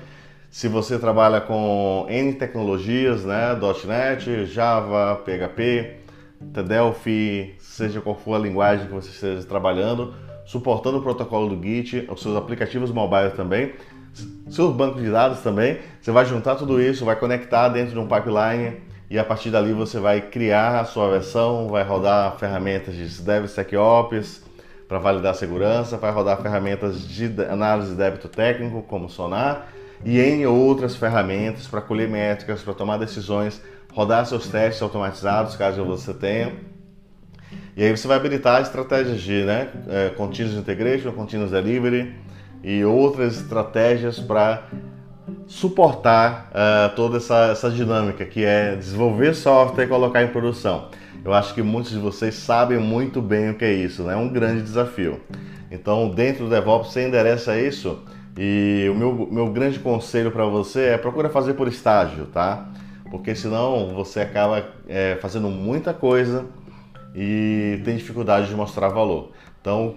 Se 0.51 0.67
você 0.67 0.99
trabalha 0.99 1.43
com 1.43 2.07
N 2.09 2.33
tecnologias, 2.33 3.27
né? 3.27 3.55
.NET, 3.87 4.47
Java, 4.47 5.23
PHP, 5.27 5.97
Delphi, 6.41 7.55
seja 7.59 8.01
qual 8.01 8.17
for 8.17 8.35
a 8.35 8.39
linguagem 8.39 8.87
que 8.87 8.93
você 8.95 9.11
esteja 9.11 9.47
trabalhando, 9.47 10.15
suportando 10.47 10.97
o 10.97 11.03
protocolo 11.03 11.55
do 11.55 11.63
Git, 11.63 12.09
os 12.11 12.23
seus 12.23 12.35
aplicativos 12.35 12.91
mobile 12.91 13.33
também, 13.33 13.75
seus 14.51 14.75
bancos 14.75 15.03
de 15.03 15.11
dados 15.11 15.41
também. 15.41 15.79
Você 16.01 16.11
vai 16.11 16.25
juntar 16.25 16.57
tudo 16.57 16.81
isso, 16.81 17.05
vai 17.05 17.17
conectar 17.17 17.69
dentro 17.69 17.93
de 17.93 17.99
um 17.99 18.07
pipeline 18.07 18.77
e 19.11 19.19
a 19.19 19.25
partir 19.25 19.51
dali 19.51 19.73
você 19.73 19.99
vai 19.99 20.21
criar 20.21 20.81
a 20.81 20.85
sua 20.85 21.11
versão, 21.11 21.69
vai 21.69 21.83
rodar 21.83 22.37
ferramentas 22.37 22.95
de 22.95 23.23
DevSecOps 23.23 24.43
para 24.87 24.99
validar 24.99 25.33
a 25.33 25.35
segurança, 25.35 25.97
vai 25.97 26.11
rodar 26.11 26.41
ferramentas 26.41 27.07
de 27.07 27.27
análise 27.49 27.91
de 27.91 27.97
débito 27.97 28.29
técnico, 28.29 28.83
como 28.83 29.09
Sonar, 29.09 29.69
e 30.05 30.21
em 30.21 30.47
outras 30.47 30.97
ferramentas 30.97 31.67
para 31.67 31.81
colher 31.81 32.09
métricas, 32.09 32.63
para 32.63 32.73
tomar 32.73 32.99
decisões, 32.99 33.61
rodar 33.93 34.25
seus 34.27 34.49
testes 34.49 34.81
automatizados, 34.83 35.57
caso 35.57 35.85
você 35.85 36.15
tenha. 36.15 36.53
E 37.77 37.85
aí 37.85 37.97
você 37.97 38.09
vai 38.09 38.17
habilitar 38.17 38.61
estratégias 38.61 39.21
de 39.21 39.45
né, 39.45 39.69
é, 39.89 40.11
Continuous 40.11 40.57
Integration, 40.57 41.13
Continuous 41.13 41.51
Delivery 41.51 42.15
e 42.63 42.85
outras 42.85 43.41
estratégias 43.41 44.19
para 44.19 44.65
suportar 45.47 46.51
uh, 46.51 46.95
toda 46.95 47.17
essa, 47.17 47.49
essa 47.53 47.71
dinâmica 47.71 48.25
que 48.25 48.45
é 48.45 48.77
desenvolver 48.77 49.35
software 49.35 49.85
e 49.85 49.89
colocar 49.89 50.23
em 50.23 50.29
produção. 50.29 50.89
Eu 51.25 51.33
acho 51.33 51.55
que 51.55 51.63
muitos 51.63 51.91
de 51.91 51.99
vocês 51.99 52.35
sabem 52.35 52.79
muito 52.79 53.21
bem 53.21 53.51
o 53.51 53.55
que 53.55 53.65
é 53.65 53.73
isso, 53.73 54.03
né? 54.03 54.15
é 54.15 54.17
um 54.17 54.29
grande 54.29 54.63
desafio. 54.63 55.21
Então, 55.71 56.09
dentro 56.09 56.45
do 56.45 56.51
DevOps, 56.51 56.93
você 56.93 57.07
endereça 57.07 57.59
isso 57.59 58.03
e 58.37 58.89
o 58.91 58.95
meu, 58.95 59.29
meu 59.31 59.51
grande 59.51 59.79
conselho 59.79 60.31
para 60.31 60.45
você 60.45 60.91
é 60.91 60.99
procura 60.99 61.29
fazer 61.29 61.55
por 61.55 61.67
estágio, 61.67 62.27
tá? 62.27 62.69
Porque 63.11 63.35
senão 63.35 63.89
você 63.95 64.21
acaba 64.21 64.65
é, 64.87 65.19
fazendo 65.21 65.49
muita 65.49 65.93
coisa 65.93 66.47
e 67.15 67.81
tem 67.85 67.97
dificuldade 67.97 68.49
de 68.49 68.55
mostrar 68.55 68.89
valor. 68.89 69.33
Então, 69.61 69.97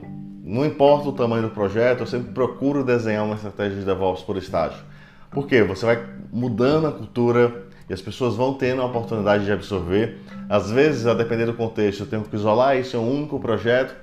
não 0.51 0.65
importa 0.65 1.07
o 1.07 1.13
tamanho 1.13 1.43
do 1.43 1.49
projeto, 1.51 2.01
eu 2.01 2.05
sempre 2.05 2.33
procuro 2.33 2.83
desenhar 2.83 3.23
uma 3.23 3.35
estratégia 3.35 3.79
de 3.79 3.85
DevOps 3.85 4.21
por 4.21 4.35
estágio. 4.35 4.83
Por 5.31 5.47
quê? 5.47 5.63
Você 5.63 5.85
vai 5.85 6.03
mudando 6.29 6.87
a 6.87 6.91
cultura 6.91 7.63
e 7.89 7.93
as 7.93 8.01
pessoas 8.01 8.35
vão 8.35 8.53
tendo 8.53 8.81
a 8.81 8.85
oportunidade 8.85 9.45
de 9.45 9.51
absorver. 9.53 10.19
Às 10.49 10.69
vezes, 10.69 11.07
a 11.07 11.13
depender 11.13 11.45
do 11.45 11.53
contexto, 11.53 12.01
eu 12.01 12.05
tenho 12.05 12.23
que 12.23 12.35
isolar 12.35 12.77
isso 12.77 12.97
em 12.97 12.99
um 12.99 13.19
único 13.19 13.39
projeto, 13.39 13.95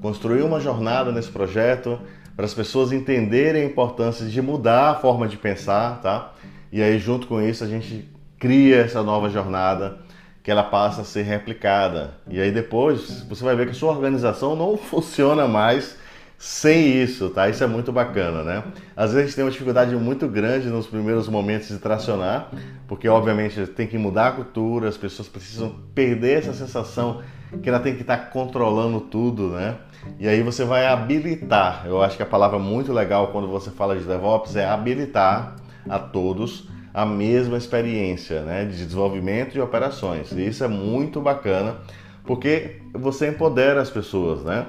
construir 0.00 0.42
uma 0.42 0.60
jornada 0.60 1.10
nesse 1.10 1.28
projeto, 1.28 1.98
para 2.36 2.44
as 2.44 2.54
pessoas 2.54 2.92
entenderem 2.92 3.62
a 3.62 3.66
importância 3.66 4.26
de 4.26 4.40
mudar 4.40 4.90
a 4.90 4.94
forma 4.94 5.26
de 5.26 5.36
pensar, 5.36 6.00
tá? 6.00 6.34
E 6.70 6.80
aí, 6.80 7.00
junto 7.00 7.26
com 7.26 7.42
isso, 7.42 7.64
a 7.64 7.66
gente 7.66 8.08
cria 8.38 8.76
essa 8.76 9.02
nova 9.02 9.28
jornada 9.28 9.98
que 10.46 10.50
ela 10.52 10.62
passa 10.62 11.00
a 11.00 11.04
ser 11.04 11.22
replicada. 11.22 12.14
E 12.30 12.40
aí 12.40 12.52
depois 12.52 13.20
você 13.28 13.42
vai 13.42 13.56
ver 13.56 13.64
que 13.66 13.72
a 13.72 13.74
sua 13.74 13.90
organização 13.90 14.54
não 14.54 14.76
funciona 14.78 15.48
mais 15.48 15.98
sem 16.38 17.02
isso, 17.02 17.30
tá? 17.30 17.48
Isso 17.48 17.64
é 17.64 17.66
muito 17.66 17.90
bacana, 17.90 18.44
né? 18.44 18.62
Às 18.96 19.10
vezes 19.10 19.16
a 19.16 19.26
gente 19.26 19.34
tem 19.34 19.44
uma 19.44 19.50
dificuldade 19.50 19.96
muito 19.96 20.28
grande 20.28 20.68
nos 20.68 20.86
primeiros 20.86 21.28
momentos 21.28 21.66
de 21.66 21.78
tracionar, 21.78 22.52
porque 22.86 23.08
obviamente 23.08 23.66
tem 23.66 23.88
que 23.88 23.98
mudar 23.98 24.28
a 24.28 24.32
cultura, 24.32 24.88
as 24.88 24.96
pessoas 24.96 25.26
precisam 25.26 25.74
perder 25.92 26.38
essa 26.38 26.52
sensação 26.52 27.22
que 27.60 27.68
ela 27.68 27.80
tem 27.80 27.96
que 27.96 28.02
estar 28.02 28.30
controlando 28.30 29.00
tudo, 29.00 29.48
né? 29.48 29.74
E 30.16 30.28
aí 30.28 30.44
você 30.44 30.64
vai 30.64 30.86
habilitar. 30.86 31.82
Eu 31.86 32.00
acho 32.00 32.16
que 32.16 32.22
a 32.22 32.26
palavra 32.26 32.56
muito 32.56 32.92
legal 32.92 33.32
quando 33.32 33.48
você 33.48 33.72
fala 33.72 33.96
de 33.96 34.04
DevOps 34.04 34.54
é 34.54 34.64
habilitar 34.64 35.56
a 35.88 35.98
todos 35.98 36.68
a 36.96 37.04
mesma 37.04 37.58
experiência 37.58 38.40
né, 38.40 38.64
de 38.64 38.82
desenvolvimento 38.86 39.52
de 39.52 39.60
operações. 39.60 40.32
E 40.32 40.46
isso 40.46 40.64
é 40.64 40.68
muito 40.68 41.20
bacana 41.20 41.76
porque 42.24 42.80
você 42.94 43.28
empodera 43.28 43.82
as 43.82 43.90
pessoas. 43.90 44.42
Né? 44.42 44.64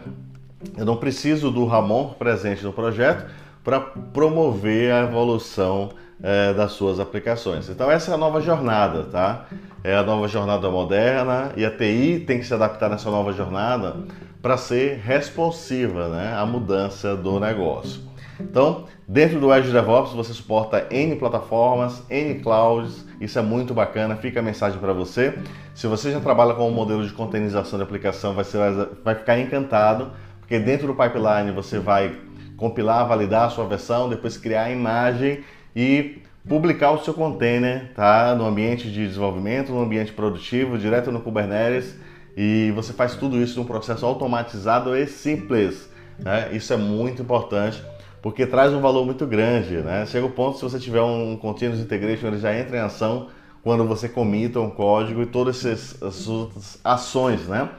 Eu 0.76 0.84
não 0.84 0.98
preciso 0.98 1.50
do 1.50 1.64
Ramon 1.66 2.10
presente 2.20 2.66
no 2.66 2.74
projeto 2.74 3.32
para 3.64 3.80
promover 3.80 4.92
a 4.92 5.04
evolução 5.04 5.92
é, 6.22 6.54
das 6.54 6.74
suas 6.74 7.00
aplicações. 7.00 7.70
Então 7.70 7.90
essa 7.90 8.12
é 8.12 8.16
a 8.16 8.18
nova 8.18 8.42
jornada, 8.42 9.06
tá? 9.06 9.46
É 9.82 9.96
a 9.96 10.04
nova 10.04 10.28
jornada 10.28 10.70
moderna 10.70 11.54
e 11.56 11.64
a 11.64 11.72
TI 11.72 12.26
tem 12.28 12.40
que 12.40 12.46
se 12.46 12.54
adaptar 12.54 12.90
nessa 12.90 13.10
nova 13.10 13.32
jornada 13.32 13.96
para 14.42 14.58
ser 14.58 14.98
responsiva 14.98 16.10
né, 16.10 16.36
à 16.36 16.46
mudança 16.46 17.16
do 17.16 17.40
negócio. 17.40 18.07
Então, 18.40 18.86
dentro 19.08 19.40
do 19.40 19.52
Azure 19.52 19.74
DevOps 19.74 20.14
você 20.14 20.34
suporta 20.34 20.88
N 20.92 21.16
plataformas, 21.16 22.04
N 22.10 22.36
clouds, 22.36 23.06
isso 23.20 23.40
é 23.40 23.42
muito 23.42 23.74
bacana, 23.74 24.16
fica 24.16 24.40
a 24.40 24.44
mensagem 24.44 24.80
para 24.80 24.94
você. 24.94 25.38
Se 25.74 25.88
você 25.88 26.12
já 26.12 26.20
trabalha 26.20 26.54
com 26.54 26.68
um 26.68 26.74
modelo 26.74 27.06
de 27.06 27.14
containerização 27.14 27.80
de 27.80 27.84
aplicação, 27.84 28.34
você 28.34 28.58
vai 29.04 29.16
ficar 29.16 29.40
encantado, 29.40 30.12
porque 30.40 30.60
dentro 30.60 30.88
do 30.88 30.94
pipeline 30.94 31.52
você 31.52 31.80
vai 31.80 32.16
compilar, 32.56 33.08
validar 33.08 33.48
a 33.48 33.50
sua 33.50 33.66
versão, 33.66 34.10
depois 34.10 34.38
criar 34.38 34.64
a 34.64 34.72
imagem 34.72 35.44
e 35.76 36.22
publicar 36.48 36.92
o 36.92 37.04
seu 37.04 37.14
container 37.14 37.92
tá? 37.94 38.34
no 38.36 38.46
ambiente 38.46 38.90
de 38.90 39.06
desenvolvimento, 39.08 39.72
no 39.72 39.82
ambiente 39.82 40.14
produtivo, 40.14 40.78
direto 40.78 41.12
no 41.12 41.22
Kubernetes, 41.22 41.96
e 42.36 42.72
você 42.76 42.94
faz 42.94 43.16
tudo 43.16 43.42
isso 43.42 43.60
num 43.60 43.66
processo 43.66 44.06
automatizado 44.06 44.96
e 44.96 45.08
simples. 45.08 45.90
Né? 46.20 46.50
Isso 46.54 46.72
é 46.72 46.78
muito 46.78 47.22
importante 47.22 47.84
porque 48.22 48.46
traz 48.46 48.74
um 48.74 48.82
valor 48.82 49.06
muito 49.06 49.26
grande, 49.26 49.78
né? 49.78 50.06
Chega 50.06 50.26
o 50.26 50.30
ponto 50.30 50.58
se 50.58 50.64
você 50.64 50.80
tiver 50.80 51.02
um 51.02 51.38
continuous 51.38 51.80
integration, 51.80 52.28
ele 52.28 52.40
já 52.40 52.58
entra 52.58 52.78
em 52.78 52.80
ação 52.80 53.28
quando 53.64 53.86
você 53.86 54.08
comita 54.08 54.60
um 54.60 54.70
código 54.70 55.22
e 55.22 55.26
todas 55.26 55.66
essas 55.66 56.80
ações, 56.84 57.48
né? 57.48 57.70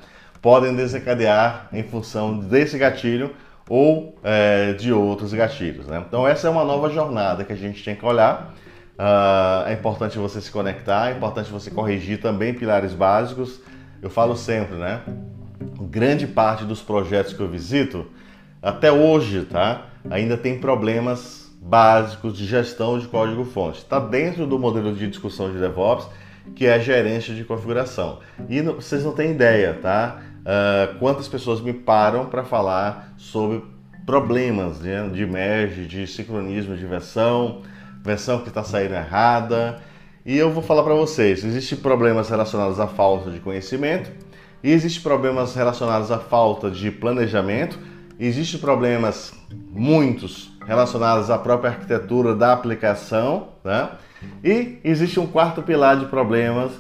Podem 0.41 0.75
desencadear 0.75 1.69
em 1.73 1.83
função 1.83 2.39
desse 2.39 2.79
gatilho 2.79 3.35
ou 3.69 4.17
é, 4.23 4.73
de 4.75 4.93
outros 4.93 5.33
gatilhos, 5.33 5.87
né? 5.87 6.03
Então 6.07 6.27
essa 6.27 6.47
é 6.47 6.51
uma 6.51 6.65
nova 6.65 6.89
jornada 6.91 7.45
que 7.45 7.53
a 7.53 7.57
gente 7.57 7.83
tem 7.85 7.97
que 7.97 8.05
olhar. 8.05 8.55
Uh, 8.99 9.69
é 9.69 9.75
importante 9.75 10.19
você 10.19 10.41
se 10.41 10.51
conectar, 10.51 11.11
é 11.11 11.17
importante 11.17 11.51
você 11.53 11.71
corrigir 11.71 12.21
também 12.21 12.53
pilares 12.53 12.93
básicos. 12.93 13.61
Eu 14.03 14.11
falo 14.11 14.37
sempre, 14.37 14.77
né? 14.77 15.03
Grande 15.83 16.27
parte 16.27 16.65
dos 16.65 16.83
projetos 16.83 17.33
que 17.33 17.41
eu 17.41 17.49
visito, 17.49 18.07
até 18.61 18.91
hoje, 18.91 19.45
tá? 19.45 19.88
Ainda 20.11 20.37
tem 20.37 20.59
problemas 20.59 21.51
básicos 21.61 22.37
de 22.37 22.47
gestão 22.47 22.99
de 22.99 23.07
código-fonte. 23.09 23.79
Está 23.79 23.99
dentro 23.99 24.47
do 24.47 24.59
modelo 24.59 24.95
de 24.95 25.09
discussão 25.09 25.51
de 25.51 25.59
DevOps, 25.59 26.07
que 26.55 26.67
é 26.67 26.75
a 26.75 26.79
gerência 26.79 27.35
de 27.35 27.45
configuração. 27.45 28.21
E 28.49 28.63
não, 28.63 28.75
vocês 28.75 29.05
não 29.05 29.13
têm 29.13 29.33
ideia, 29.33 29.75
tá? 29.75 30.21
Uh, 30.41 30.99
quantas 30.99 31.29
pessoas 31.29 31.61
me 31.61 31.73
param 31.73 32.27
para 32.27 32.45
falar 32.45 33.13
sobre 33.17 33.63
problemas 34.07 34.81
né, 34.81 35.07
de 35.13 35.27
merge, 35.27 35.85
de 35.85 36.07
sincronismo 36.07 36.75
de 36.75 36.87
versão, 36.87 37.61
versão 38.03 38.41
que 38.41 38.49
está 38.49 38.63
saindo 38.63 38.95
errada. 38.95 39.81
E 40.25 40.37
eu 40.37 40.51
vou 40.51 40.63
falar 40.63 40.83
para 40.83 40.95
vocês, 40.95 41.45
existem 41.45 41.79
problemas 41.79 42.31
relacionados 42.31 42.81
à 42.81 42.87
falta 42.87 43.31
de 43.31 43.39
conhecimento, 43.41 44.11
e 44.63 44.73
existem 44.73 45.03
problemas 45.03 45.55
relacionados 45.55 46.11
à 46.11 46.19
falta 46.19 46.71
de 46.71 46.91
planejamento, 46.91 47.79
Existem 48.19 48.59
problemas, 48.59 49.33
muitos, 49.71 50.51
relacionados 50.67 51.31
à 51.31 51.39
própria 51.39 51.71
arquitetura 51.71 52.35
da 52.35 52.53
aplicação, 52.53 53.49
né? 53.65 53.91
E 54.43 54.79
existe 54.83 55.21
um 55.21 55.27
quarto 55.27 55.63
pilar 55.63 55.97
de 55.97 56.07
problemas 56.07 56.73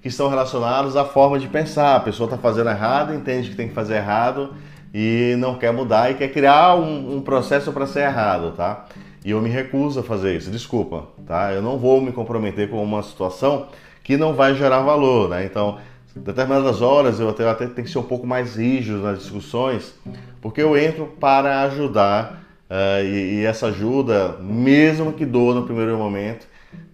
que 0.00 0.08
estão 0.08 0.28
relacionados 0.28 0.96
à 0.96 1.04
forma 1.04 1.38
de 1.38 1.48
pensar. 1.48 1.96
A 1.96 2.00
pessoa 2.00 2.26
está 2.26 2.38
fazendo 2.38 2.70
errado, 2.70 3.12
entende 3.12 3.50
que 3.50 3.56
tem 3.56 3.68
que 3.68 3.74
fazer 3.74 3.96
errado 3.96 4.54
e 4.94 5.34
não 5.38 5.58
quer 5.58 5.72
mudar 5.72 6.10
e 6.10 6.14
quer 6.14 6.28
criar 6.28 6.74
um, 6.76 7.16
um 7.16 7.20
processo 7.20 7.70
para 7.72 7.86
ser 7.86 8.00
errado, 8.00 8.52
tá? 8.56 8.86
E 9.22 9.32
eu 9.32 9.42
me 9.42 9.50
recuso 9.50 10.00
a 10.00 10.02
fazer 10.02 10.36
isso, 10.36 10.50
desculpa, 10.50 11.08
tá? 11.26 11.52
Eu 11.52 11.60
não 11.60 11.76
vou 11.76 12.00
me 12.00 12.12
comprometer 12.12 12.70
com 12.70 12.82
uma 12.82 13.02
situação 13.02 13.66
que 14.02 14.16
não 14.16 14.32
vai 14.32 14.54
gerar 14.54 14.80
valor, 14.80 15.28
né? 15.28 15.44
Então, 15.44 15.78
determinadas 16.16 16.80
horas 16.80 17.20
eu 17.20 17.28
até, 17.28 17.48
até 17.48 17.66
tenho 17.66 17.86
que 17.86 17.90
ser 17.90 17.98
um 17.98 18.02
pouco 18.02 18.26
mais 18.26 18.56
rígido 18.56 18.98
nas 18.98 19.18
discussões, 19.18 19.94
porque 20.40 20.62
eu 20.62 20.76
entro 20.76 21.06
para 21.20 21.62
ajudar 21.62 22.42
uh, 22.70 23.04
e, 23.04 23.40
e, 23.40 23.44
essa 23.44 23.66
ajuda, 23.66 24.36
mesmo 24.40 25.12
que 25.12 25.26
doa 25.26 25.54
no 25.54 25.64
primeiro 25.64 25.96
momento, 25.98 26.46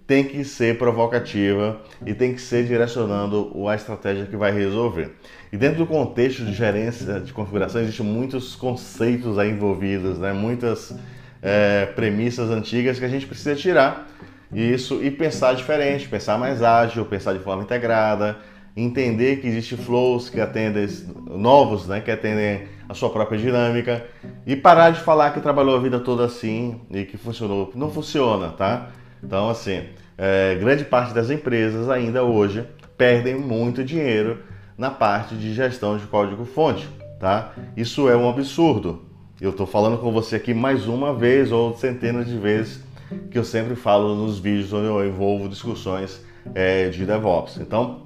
tem 0.07 0.25
que 0.25 0.45
ser 0.45 0.77
provocativa 0.77 1.81
e 2.05 2.13
tem 2.13 2.35
que 2.35 2.41
ser 2.41 2.67
direcionando 2.67 3.53
a 3.69 3.75
estratégia 3.75 4.27
que 4.27 4.37
vai 4.37 4.53
resolver. 4.53 5.13
E 5.53 5.57
dentro 5.57 5.79
do 5.79 5.87
contexto 5.87 6.45
de 6.45 6.53
gerência 6.53 7.21
de 7.21 7.33
configuração, 7.33 7.81
existem 7.81 8.05
muitos 8.05 8.57
conceitos 8.57 9.39
aí 9.39 9.51
envolvidos, 9.51 10.19
né? 10.19 10.33
muitas 10.33 10.95
é, 11.41 11.87
premissas 11.87 12.51
antigas 12.51 12.99
que 12.99 13.05
a 13.05 13.09
gente 13.09 13.27
precisa 13.27 13.55
tirar 13.55 14.09
isso 14.53 15.03
e 15.03 15.11
pensar 15.11 15.55
diferente, 15.55 16.09
pensar 16.09 16.39
mais 16.39 16.63
ágil, 16.63 17.07
pensar 17.07 17.33
de 17.33 17.39
forma 17.39 17.63
integrada, 17.63 18.37
entender 18.77 19.37
que 19.37 19.47
existe 19.47 19.77
flows 19.77 20.31
que 20.31 20.41
atendem 20.41 20.87
novos, 21.31 21.87
né, 21.87 22.01
que 22.01 22.11
atendem 22.11 22.67
a 22.89 22.95
sua 22.95 23.11
própria 23.11 23.39
dinâmica 23.39 24.07
e 24.47 24.57
parar 24.57 24.91
de 24.91 25.01
falar 25.01 25.31
que 25.33 25.41
trabalhou 25.41 25.77
a 25.77 25.81
vida 25.81 26.01
toda 26.01 26.25
assim 26.25 26.81
e 26.91 27.05
que 27.05 27.17
funcionou. 27.17 27.71
Não 27.75 27.91
funciona, 27.91 28.49
tá? 28.51 28.91
Então, 29.23 29.49
assim, 29.49 29.85
é, 30.19 30.57
grande 30.57 30.85
parte 30.85 31.15
das 31.15 31.31
empresas 31.31 31.89
ainda 31.89 32.23
hoje 32.23 32.67
perdem 32.97 33.35
muito 33.35 33.85
dinheiro 33.85 34.43
na 34.77 34.91
parte 34.91 35.35
de 35.35 35.53
gestão 35.55 35.97
de 35.97 36.07
código-fonte, 36.07 36.89
tá? 37.21 37.53
Isso 37.77 38.09
é 38.09 38.17
um 38.17 38.29
absurdo. 38.29 39.03
Eu 39.41 39.51
estou 39.51 39.67
falando 39.67 39.99
com 39.99 40.13
você 40.13 40.37
aqui 40.37 40.55
mais 40.55 40.87
uma 40.87 41.15
vez 41.15 41.51
ou 41.51 41.75
centenas 41.77 42.27
de 42.27 42.39
vezes 42.39 42.83
que 43.31 43.39
eu 43.39 43.45
sempre 43.45 43.75
falo 43.75 44.15
nos 44.15 44.39
vídeos 44.39 44.73
onde 44.73 44.87
eu 44.87 45.07
envolvo 45.07 45.49
discussões 45.49 46.25
é, 46.55 46.89
de 46.89 47.05
DevOps. 47.05 47.59
Então, 47.59 48.03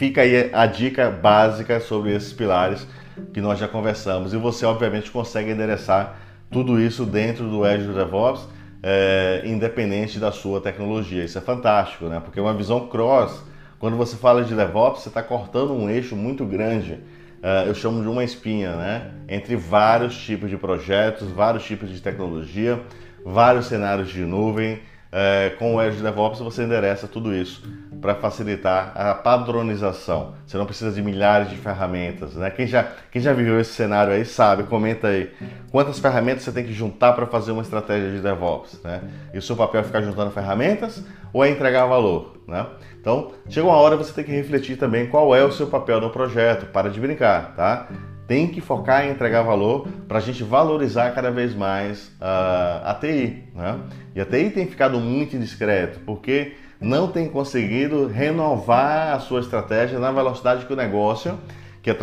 fica 0.00 0.22
aí 0.22 0.48
a 0.54 0.64
dica 0.64 1.10
básica 1.10 1.78
sobre 1.78 2.14
esses 2.14 2.32
pilares 2.32 2.86
que 3.34 3.40
nós 3.42 3.58
já 3.58 3.68
conversamos. 3.68 4.32
E 4.32 4.38
você, 4.38 4.64
obviamente, 4.64 5.10
consegue 5.10 5.50
endereçar 5.50 6.16
tudo 6.50 6.80
isso 6.80 7.04
dentro 7.04 7.44
do 7.50 7.62
Azure 7.62 7.92
DevOps, 7.92 8.48
é, 8.82 9.42
independente 9.44 10.18
da 10.18 10.32
sua 10.32 10.58
tecnologia. 10.58 11.22
Isso 11.22 11.36
é 11.36 11.42
fantástico, 11.42 12.06
né? 12.06 12.18
Porque 12.18 12.40
uma 12.40 12.54
visão 12.54 12.86
cross, 12.86 13.44
quando 13.78 13.98
você 13.98 14.16
fala 14.16 14.42
de 14.42 14.54
DevOps, 14.54 15.02
você 15.02 15.10
está 15.10 15.22
cortando 15.22 15.74
um 15.74 15.90
eixo 15.90 16.16
muito 16.16 16.46
grande 16.46 16.98
uh, 17.40 17.66
eu 17.66 17.74
chamo 17.74 18.00
de 18.02 18.08
uma 18.08 18.24
espinha, 18.24 18.76
né? 18.76 19.10
Entre 19.28 19.54
vários 19.54 20.16
tipos 20.16 20.48
de 20.48 20.56
projetos, 20.56 21.28
vários 21.30 21.64
tipos 21.64 21.90
de 21.90 22.00
tecnologia, 22.00 22.80
vários 23.24 23.66
cenários 23.66 24.10
de 24.10 24.20
nuvem. 24.20 24.80
Uh, 25.10 25.56
com 25.56 25.74
o 25.74 25.80
Azure 25.80 26.04
DevOps 26.04 26.38
você 26.38 26.62
endereça 26.62 27.08
tudo 27.08 27.34
isso 27.34 27.62
para 28.00 28.14
facilitar 28.14 28.92
a 28.94 29.14
padronização. 29.14 30.34
Você 30.46 30.56
não 30.56 30.64
precisa 30.64 30.90
de 30.92 31.02
milhares 31.02 31.50
de 31.50 31.56
ferramentas, 31.56 32.34
né? 32.34 32.48
Quem 32.50 32.66
já, 32.66 32.86
quem 33.10 33.20
já 33.20 33.32
viveu 33.32 33.60
esse 33.60 33.72
cenário 33.72 34.12
aí 34.12 34.24
sabe, 34.24 34.62
comenta 34.64 35.08
aí. 35.08 35.30
Quantas 35.70 35.98
ferramentas 35.98 36.44
você 36.44 36.52
tem 36.52 36.64
que 36.64 36.72
juntar 36.72 37.12
para 37.12 37.26
fazer 37.26 37.52
uma 37.52 37.62
estratégia 37.62 38.10
de 38.10 38.20
DevOps, 38.20 38.80
né? 38.82 39.02
E 39.34 39.38
o 39.38 39.42
seu 39.42 39.56
papel 39.56 39.80
é 39.80 39.84
ficar 39.84 40.00
juntando 40.00 40.30
ferramentas 40.30 41.04
ou 41.32 41.44
é 41.44 41.50
entregar 41.50 41.86
valor, 41.86 42.36
né? 42.48 42.66
Então, 43.00 43.32
chega 43.48 43.66
uma 43.66 43.76
hora 43.76 43.96
você 43.96 44.12
tem 44.12 44.24
que 44.24 44.32
refletir 44.32 44.76
também 44.76 45.06
qual 45.06 45.34
é 45.34 45.44
o 45.44 45.52
seu 45.52 45.66
papel 45.66 46.00
no 46.00 46.10
projeto. 46.10 46.66
Para 46.66 46.88
de 46.88 47.00
brincar, 47.00 47.54
tá? 47.54 47.88
Tem 48.30 48.46
que 48.46 48.60
focar 48.60 49.04
em 49.04 49.10
entregar 49.10 49.42
valor 49.42 49.88
para 50.06 50.18
a 50.18 50.20
gente 50.20 50.44
valorizar 50.44 51.10
cada 51.10 51.32
vez 51.32 51.52
mais 51.52 52.06
uh, 52.20 52.84
a 52.84 52.94
TI, 53.00 53.42
né? 53.52 53.80
E 54.14 54.20
a 54.20 54.24
TI 54.24 54.50
tem 54.50 54.68
ficado 54.68 55.00
muito 55.00 55.34
indiscreto, 55.34 55.98
porque 56.06 56.52
não 56.80 57.08
tem 57.08 57.28
conseguido 57.28 58.06
renovar 58.06 59.16
a 59.16 59.18
sua 59.18 59.40
estratégia 59.40 59.98
na 59.98 60.12
velocidade 60.12 60.64
que 60.64 60.72
o 60.72 60.76
negócio, 60.76 61.36
que 61.82 61.90
a, 61.90 61.94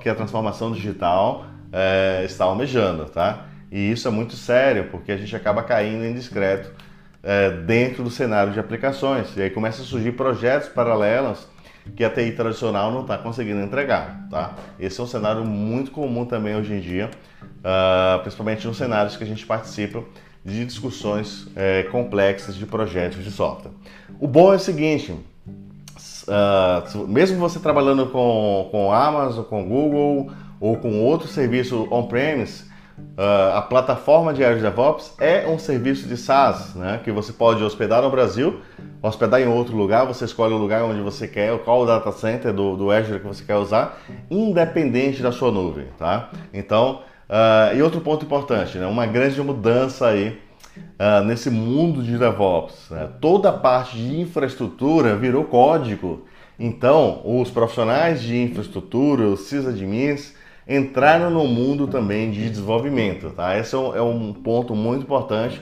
que 0.00 0.08
a 0.08 0.14
transformação 0.16 0.72
digital 0.72 1.46
é, 1.72 2.24
está 2.24 2.46
almejando, 2.46 3.04
tá? 3.04 3.46
E 3.70 3.92
isso 3.92 4.08
é 4.08 4.10
muito 4.10 4.34
sério, 4.34 4.88
porque 4.90 5.12
a 5.12 5.16
gente 5.16 5.36
acaba 5.36 5.62
caindo 5.62 6.04
em 6.04 6.12
discreto 6.12 6.68
é, 7.22 7.48
dentro 7.48 8.02
do 8.02 8.10
cenário 8.10 8.52
de 8.52 8.58
aplicações. 8.58 9.36
E 9.36 9.42
aí 9.42 9.50
começa 9.50 9.82
a 9.82 9.84
surgir 9.84 10.10
projetos 10.10 10.68
paralelos 10.68 11.46
que 11.94 12.04
a 12.04 12.10
TI 12.10 12.32
tradicional 12.32 12.90
não 12.90 13.02
está 13.02 13.18
conseguindo 13.18 13.60
entregar. 13.60 14.26
Tá? 14.30 14.54
Esse 14.78 15.00
é 15.00 15.04
um 15.04 15.06
cenário 15.06 15.44
muito 15.44 15.90
comum 15.90 16.24
também 16.24 16.56
hoje 16.56 16.74
em 16.74 16.80
dia, 16.80 17.10
uh, 17.42 18.20
principalmente 18.20 18.66
nos 18.66 18.76
cenários 18.76 19.16
que 19.16 19.24
a 19.24 19.26
gente 19.26 19.46
participa 19.46 20.02
de 20.44 20.64
discussões 20.64 21.48
é, 21.56 21.82
complexas 21.84 22.54
de 22.54 22.64
projetos 22.64 23.24
de 23.24 23.32
software. 23.32 23.72
O 24.20 24.28
bom 24.28 24.52
é 24.52 24.56
o 24.56 24.60
seguinte, 24.60 25.10
uh, 25.12 27.06
mesmo 27.08 27.38
você 27.38 27.58
trabalhando 27.58 28.06
com, 28.06 28.68
com 28.70 28.92
Amazon, 28.92 29.44
com 29.44 29.64
Google 29.64 30.30
ou 30.60 30.76
com 30.76 31.02
outro 31.02 31.26
serviço 31.26 31.88
on-premise, 31.90 32.64
Uh, 32.98 33.56
a 33.56 33.62
plataforma 33.62 34.32
de 34.32 34.42
Azure 34.42 34.62
DevOps 34.62 35.14
é 35.18 35.46
um 35.46 35.58
serviço 35.58 36.06
de 36.08 36.16
SaaS, 36.16 36.74
né, 36.74 37.00
que 37.02 37.12
você 37.12 37.32
pode 37.32 37.62
hospedar 37.62 38.02
no 38.02 38.10
Brasil, 38.10 38.60
hospedar 39.02 39.40
em 39.40 39.46
outro 39.46 39.76
lugar, 39.76 40.06
você 40.06 40.24
escolhe 40.24 40.54
o 40.54 40.58
lugar 40.58 40.82
onde 40.82 41.00
você 41.00 41.28
quer, 41.28 41.58
qual 41.58 41.82
o 41.82 41.86
data 41.86 42.10
center 42.12 42.52
do, 42.52 42.76
do 42.76 42.90
Azure 42.90 43.20
que 43.20 43.26
você 43.26 43.44
quer 43.44 43.56
usar, 43.56 43.98
independente 44.30 45.22
da 45.22 45.30
sua 45.30 45.50
nuvem, 45.50 45.86
tá? 45.98 46.30
Então, 46.54 47.02
uh, 47.28 47.76
e 47.76 47.82
outro 47.82 48.00
ponto 48.00 48.24
importante, 48.24 48.78
né, 48.78 48.86
uma 48.86 49.06
grande 49.06 49.40
mudança 49.42 50.08
aí 50.08 50.38
uh, 50.98 51.24
nesse 51.24 51.50
mundo 51.50 52.02
de 52.02 52.16
DevOps, 52.16 52.90
né? 52.90 53.08
toda 53.20 53.50
a 53.50 53.52
parte 53.52 53.96
de 53.96 54.20
infraestrutura 54.20 55.16
virou 55.16 55.44
código, 55.44 56.24
então 56.58 57.20
os 57.24 57.50
profissionais 57.50 58.22
de 58.22 58.42
infraestrutura, 58.42 59.24
os 59.24 59.40
sysadmins, 59.40 60.34
entraram 60.68 61.30
no 61.30 61.46
mundo 61.46 61.86
também 61.86 62.30
de 62.30 62.48
desenvolvimento. 62.50 63.30
Tá? 63.30 63.56
Esse 63.58 63.74
é 63.74 63.78
um 63.78 64.30
é 64.30 64.42
ponto 64.42 64.74
muito 64.74 65.02
importante 65.02 65.60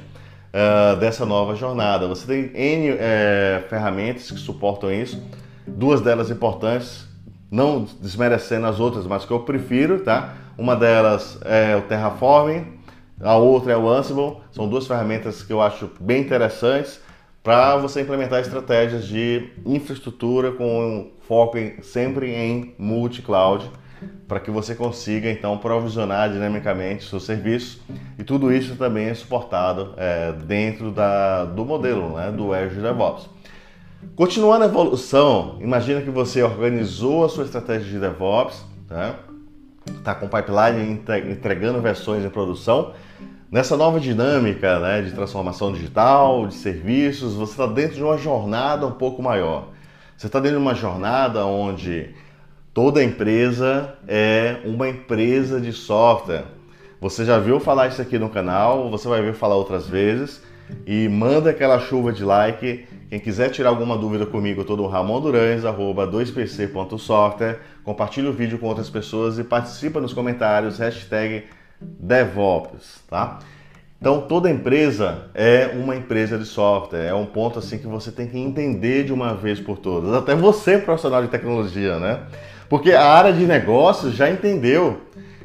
uh, 0.54 0.96
dessa 0.96 1.26
nova 1.26 1.54
jornada. 1.54 2.08
Você 2.08 2.26
tem 2.26 2.50
N 2.54 2.96
é, 2.98 3.64
ferramentas 3.68 4.30
que 4.30 4.38
suportam 4.38 4.90
isso, 4.90 5.22
duas 5.66 6.00
delas 6.00 6.30
importantes, 6.30 7.06
não 7.50 7.86
desmerecendo 8.00 8.66
as 8.66 8.80
outras, 8.80 9.06
mas 9.06 9.24
que 9.24 9.30
eu 9.30 9.40
prefiro, 9.40 10.00
tá? 10.00 10.34
Uma 10.56 10.74
delas 10.74 11.38
é 11.44 11.76
o 11.76 11.82
Terraform, 11.82 12.62
a 13.20 13.36
outra 13.36 13.72
é 13.72 13.76
o 13.76 13.88
Ansible. 13.88 14.38
São 14.52 14.68
duas 14.68 14.86
ferramentas 14.86 15.42
que 15.42 15.52
eu 15.52 15.60
acho 15.60 15.90
bem 16.00 16.22
interessantes 16.22 17.00
para 17.42 17.76
você 17.76 18.00
implementar 18.00 18.40
estratégias 18.40 19.06
de 19.06 19.50
infraestrutura 19.66 20.52
com 20.52 21.10
foco 21.28 21.58
em, 21.58 21.82
sempre 21.82 22.34
em 22.34 22.74
multi-cloud 22.78 23.70
para 24.26 24.40
que 24.40 24.50
você 24.50 24.74
consiga 24.74 25.30
então 25.30 25.56
provisionar 25.58 26.30
dinamicamente 26.30 27.08
seus 27.08 27.24
serviços 27.24 27.80
e 28.18 28.24
tudo 28.24 28.52
isso 28.52 28.76
também 28.76 29.06
é 29.06 29.14
suportado 29.14 29.94
é, 29.96 30.32
dentro 30.32 30.90
da, 30.90 31.44
do 31.44 31.64
modelo 31.64 32.16
né, 32.16 32.30
do 32.30 32.52
Azure 32.52 32.80
DevOps. 32.80 33.28
Continuando 34.16 34.64
a 34.64 34.66
evolução, 34.68 35.58
imagina 35.60 36.00
que 36.00 36.10
você 36.10 36.42
organizou 36.42 37.24
a 37.24 37.28
sua 37.28 37.44
estratégia 37.44 37.90
de 37.90 37.98
DevOps, 37.98 38.64
está 38.82 38.96
né, 38.96 39.14
tá 40.04 40.14
com 40.14 40.28
pipeline 40.28 41.02
entregando 41.30 41.80
versões 41.80 42.24
em 42.24 42.28
produção. 42.28 42.92
Nessa 43.50 43.76
nova 43.76 44.00
dinâmica 44.00 44.78
né, 44.78 45.02
de 45.02 45.12
transformação 45.12 45.72
digital, 45.72 46.46
de 46.46 46.54
serviços, 46.54 47.34
você 47.34 47.52
está 47.52 47.66
dentro 47.66 47.96
de 47.96 48.02
uma 48.02 48.18
jornada 48.18 48.86
um 48.86 48.92
pouco 48.92 49.22
maior. 49.22 49.68
Você 50.16 50.26
está 50.26 50.38
dentro 50.38 50.58
de 50.58 50.62
uma 50.62 50.74
jornada 50.74 51.44
onde 51.44 52.14
Toda 52.74 53.04
empresa 53.04 53.94
é 54.08 54.56
uma 54.64 54.88
empresa 54.88 55.60
de 55.60 55.72
software. 55.72 56.42
Você 57.00 57.24
já 57.24 57.38
viu 57.38 57.60
falar 57.60 57.86
isso 57.86 58.02
aqui 58.02 58.18
no 58.18 58.28
canal, 58.28 58.90
você 58.90 59.06
vai 59.06 59.22
ver 59.22 59.32
falar 59.32 59.54
outras 59.54 59.88
vezes. 59.88 60.42
E 60.84 61.08
manda 61.08 61.50
aquela 61.50 61.78
chuva 61.78 62.12
de 62.12 62.24
like. 62.24 62.84
Quem 63.08 63.20
quiser 63.20 63.50
tirar 63.50 63.68
alguma 63.68 63.96
dúvida 63.96 64.26
comigo, 64.26 64.62
eu 64.62 64.64
tô 64.64 64.76
no 64.76 64.88
Ramon 64.88 65.20
Durães, 65.20 65.64
arroba 65.64 66.04
2pc.software. 66.04 67.60
Compartilha 67.84 68.28
o 68.28 68.32
vídeo 68.32 68.58
com 68.58 68.66
outras 68.66 68.90
pessoas 68.90 69.38
e 69.38 69.44
participa 69.44 70.00
nos 70.00 70.12
comentários, 70.12 70.78
hashtag 70.78 71.44
DevOps, 71.80 73.04
tá? 73.08 73.38
Então 74.00 74.22
toda 74.22 74.50
empresa 74.50 75.26
é 75.32 75.70
uma 75.76 75.94
empresa 75.94 76.36
de 76.36 76.44
software, 76.44 77.06
é 77.06 77.14
um 77.14 77.24
ponto 77.24 77.60
assim 77.60 77.78
que 77.78 77.86
você 77.86 78.10
tem 78.10 78.26
que 78.26 78.36
entender 78.36 79.04
de 79.04 79.12
uma 79.12 79.32
vez 79.32 79.60
por 79.60 79.78
todas. 79.78 80.12
Até 80.12 80.34
você, 80.34 80.76
profissional 80.76 81.22
de 81.22 81.28
tecnologia, 81.28 82.00
né? 82.00 82.20
Porque 82.74 82.90
a 82.90 83.06
área 83.06 83.32
de 83.32 83.46
negócios 83.46 84.16
já 84.16 84.28
entendeu. 84.28 85.02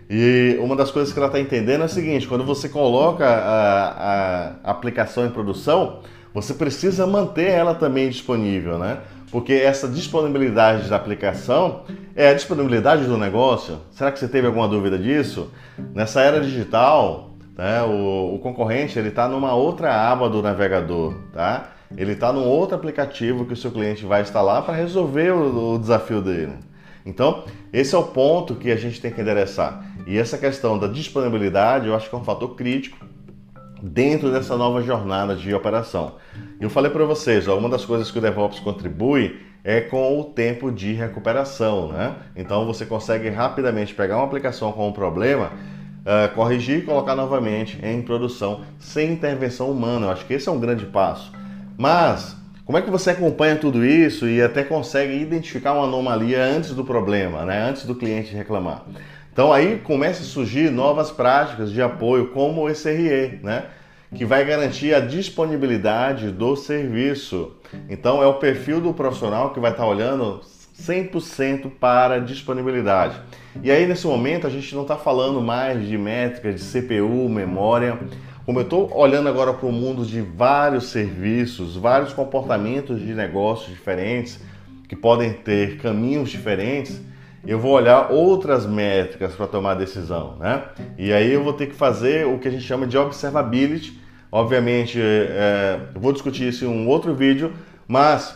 E 0.10 0.58
uma 0.60 0.76
das 0.76 0.90
coisas 0.90 1.14
que 1.14 1.20
ela 1.20 1.28
está 1.28 1.40
entendendo 1.40 1.84
é 1.84 1.86
o 1.86 1.88
seguinte: 1.88 2.28
quando 2.28 2.44
você 2.44 2.68
coloca 2.68 3.24
a, 3.24 4.56
a 4.64 4.72
aplicação 4.72 5.28
em 5.28 5.30
produção, 5.30 6.00
você 6.34 6.56
precisa 6.56 7.06
manter 7.06 7.52
ela 7.52 7.76
também 7.76 8.10
disponível, 8.10 8.80
né? 8.80 9.02
Porque 9.30 9.54
essa 9.54 9.88
disponibilidade 9.88 10.90
da 10.90 10.96
aplicação 10.96 11.84
é 12.16 12.30
a 12.30 12.34
disponibilidade 12.34 13.06
do 13.06 13.16
negócio. 13.16 13.78
Será 13.92 14.12
que 14.12 14.18
você 14.18 14.28
teve 14.28 14.48
alguma 14.48 14.68
dúvida 14.68 14.98
disso? 14.98 15.52
Nessa 15.94 16.22
era 16.22 16.42
digital, 16.42 17.36
né, 17.56 17.84
o, 17.84 18.34
o 18.34 18.40
concorrente 18.40 18.98
ele 18.98 19.10
está 19.10 19.28
numa 19.28 19.54
outra 19.54 19.94
aba 20.12 20.28
do 20.28 20.42
navegador, 20.42 21.14
tá? 21.32 21.74
Ele 21.96 22.14
está 22.14 22.34
num 22.34 22.48
outro 22.48 22.76
aplicativo 22.76 23.46
que 23.46 23.54
o 23.54 23.56
seu 23.56 23.70
cliente 23.70 24.04
vai 24.04 24.24
instalar 24.24 24.64
para 24.64 24.74
resolver 24.74 25.30
o, 25.30 25.76
o 25.76 25.78
desafio 25.78 26.24
dele. 26.24 26.69
Então, 27.06 27.44
esse 27.72 27.96
é 27.96 27.98
o 27.98 28.04
ponto 28.04 28.56
que 28.56 28.72
a 28.72 28.76
gente 28.76 29.02
tem 29.02 29.12
que 29.12 29.22
endereçar. 29.22 29.84
E 30.06 30.18
essa 30.18 30.38
questão 30.38 30.78
da 30.78 30.88
disponibilidade, 30.88 31.88
eu 31.88 31.96
acho 31.96 32.10
que 32.10 32.16
é 32.16 32.18
um 32.18 32.24
fator 32.24 32.56
crítico 32.56 32.98
dentro 33.82 34.32
dessa 34.32 34.58
nova 34.58 34.82
jornada 34.82 35.36
de 35.36 35.54
operação. 35.54 36.16
Eu 36.60 36.70
falei 36.70 36.92
para 36.92 37.06
vocês, 37.06 37.48
ó, 37.48 37.58
uma 37.58 37.70
das 37.70 37.86
coisas 37.86 38.12
que 38.12 38.18
o 38.18 38.22
DevOps 38.22 38.60
contribui 38.60 39.40
é 39.64 39.82
com 39.82 40.20
o 40.20 40.24
tempo 40.24 40.72
de 40.72 40.94
recuperação, 40.94 41.90
né? 41.90 42.16
Então 42.36 42.66
você 42.66 42.86
consegue 42.86 43.30
rapidamente 43.30 43.94
pegar 43.94 44.18
uma 44.18 44.26
aplicação 44.26 44.72
com 44.72 44.88
um 44.88 44.92
problema, 44.92 45.52
uh, 46.02 46.34
corrigir 46.34 46.80
e 46.80 46.82
colocar 46.82 47.16
novamente 47.16 47.80
em 47.84 48.02
produção 48.02 48.62
sem 48.78 49.12
intervenção 49.12 49.70
humana. 49.70 50.08
Eu 50.08 50.12
acho 50.12 50.26
que 50.26 50.34
esse 50.34 50.48
é 50.48 50.52
um 50.52 50.60
grande 50.60 50.86
passo. 50.86 51.32
Mas 51.78 52.39
como 52.70 52.78
é 52.78 52.84
que 52.84 52.92
você 52.92 53.10
acompanha 53.10 53.56
tudo 53.56 53.84
isso 53.84 54.30
e 54.30 54.40
até 54.44 54.64
consegue 54.64 55.20
identificar 55.20 55.74
uma 55.74 55.86
anomalia 55.86 56.44
antes 56.44 56.70
do 56.76 56.86
problema, 56.86 57.44
né? 57.44 57.68
antes 57.68 57.84
do 57.84 57.96
cliente 57.96 58.36
reclamar? 58.36 58.86
Então 59.34 59.52
aí 59.52 59.80
começa 59.84 60.22
a 60.22 60.24
surgir 60.24 60.70
novas 60.70 61.10
práticas 61.10 61.72
de 61.72 61.82
apoio, 61.82 62.28
como 62.28 62.64
o 62.64 62.70
SRE, 62.70 63.40
né? 63.42 63.64
que 64.14 64.24
vai 64.24 64.46
garantir 64.46 64.94
a 64.94 65.00
disponibilidade 65.00 66.30
do 66.30 66.56
serviço. 66.56 67.56
Então 67.90 68.22
é 68.22 68.28
o 68.28 68.36
perfil 68.36 68.80
do 68.80 68.94
profissional 68.94 69.50
que 69.52 69.60
vai 69.60 69.72
estar 69.72 69.88
olhando 69.88 70.40
100% 70.80 71.72
para 71.72 72.20
disponibilidade. 72.20 73.20
E 73.64 73.72
aí 73.72 73.88
nesse 73.88 74.06
momento 74.06 74.46
a 74.46 74.50
gente 74.52 74.76
não 74.76 74.84
está 74.84 74.96
falando 74.96 75.42
mais 75.42 75.88
de 75.88 75.98
métricas 75.98 76.62
de 76.62 76.82
CPU, 76.82 77.28
memória, 77.28 77.98
como 78.50 78.62
eu 78.62 78.64
estou 78.64 78.92
olhando 78.98 79.30
agora 79.30 79.54
para 79.54 79.68
o 79.68 79.72
mundo 79.72 80.04
de 80.04 80.22
vários 80.22 80.86
serviços, 80.86 81.76
vários 81.76 82.14
comportamentos 82.14 83.00
de 83.00 83.14
negócios 83.14 83.70
diferentes, 83.70 84.40
que 84.88 84.96
podem 84.96 85.32
ter 85.32 85.78
caminhos 85.78 86.32
diferentes, 86.32 87.00
eu 87.46 87.60
vou 87.60 87.74
olhar 87.74 88.12
outras 88.12 88.66
métricas 88.66 89.36
para 89.36 89.46
tomar 89.46 89.76
decisão, 89.76 90.36
né? 90.38 90.64
E 90.98 91.14
aí 91.14 91.32
eu 91.32 91.44
vou 91.44 91.54
ter 91.54 91.68
que 91.68 91.76
fazer 91.76 92.26
o 92.26 92.40
que 92.40 92.48
a 92.48 92.52
gente 92.52 92.64
chama 92.64 92.88
de 92.88 92.98
observability. 92.98 94.02
Obviamente, 94.32 95.00
é, 95.00 95.80
eu 95.94 96.02
vou 96.02 96.12
discutir 96.12 96.48
isso 96.48 96.66
em 96.66 96.68
um 96.68 96.88
outro 96.88 97.14
vídeo, 97.14 97.54
mas 97.88 98.36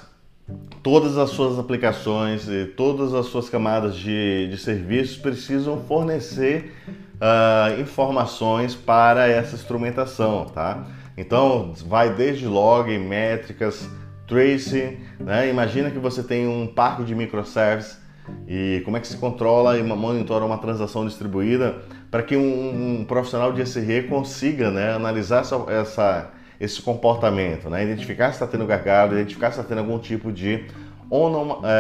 todas 0.84 1.17
as 1.17 1.32
suas 1.32 1.58
aplicações 1.58 2.47
e 2.47 2.65
todas 2.65 3.15
as 3.15 3.26
suas 3.26 3.49
camadas 3.49 3.95
de, 3.95 4.47
de 4.47 4.60
serviços 4.60 5.17
precisam 5.17 5.82
fornecer 5.88 6.71
uh, 7.15 7.80
informações 7.80 8.76
para 8.76 9.28
essa 9.28 9.56
instrumentação, 9.56 10.45
tá? 10.45 10.86
Então, 11.17 11.73
vai 11.86 12.13
desde 12.13 12.47
log, 12.47 12.97
métricas, 12.97 13.88
trace, 14.28 14.97
né? 15.19 15.49
Imagina 15.49 15.91
que 15.91 15.99
você 15.99 16.23
tem 16.23 16.47
um 16.47 16.67
parque 16.67 17.04
de 17.04 17.13
microservices 17.13 18.02
e 18.47 18.82
como 18.86 18.97
é 18.97 18.99
que 18.99 19.08
se 19.08 19.17
controla 19.17 19.78
e 19.78 19.84
monitora 19.84 20.45
uma 20.45 20.58
transação 20.58 21.06
distribuída 21.06 21.76
para 22.10 22.23
que 22.23 22.38
um, 22.38 22.99
um, 23.02 23.06
profissional 23.06 23.52
de 23.52 23.65
SRE 23.65 24.04
consiga 24.04 24.71
né, 24.71 24.93
analisar 24.93 25.41
essa, 25.41 25.56
essa, 25.67 26.32
esse 26.60 26.82
comportamento, 26.82 27.69
né? 27.69 27.84
identificar 27.84 28.28
se 28.28 28.36
está 28.36 28.47
tendo 28.47 28.65
gargalo, 28.65 29.13
identificar 29.13 29.52
se 29.52 29.60
está 29.60 29.67
tendo 29.67 29.80
algum 29.80 29.99
tipo 29.99 30.32
de 30.32 30.65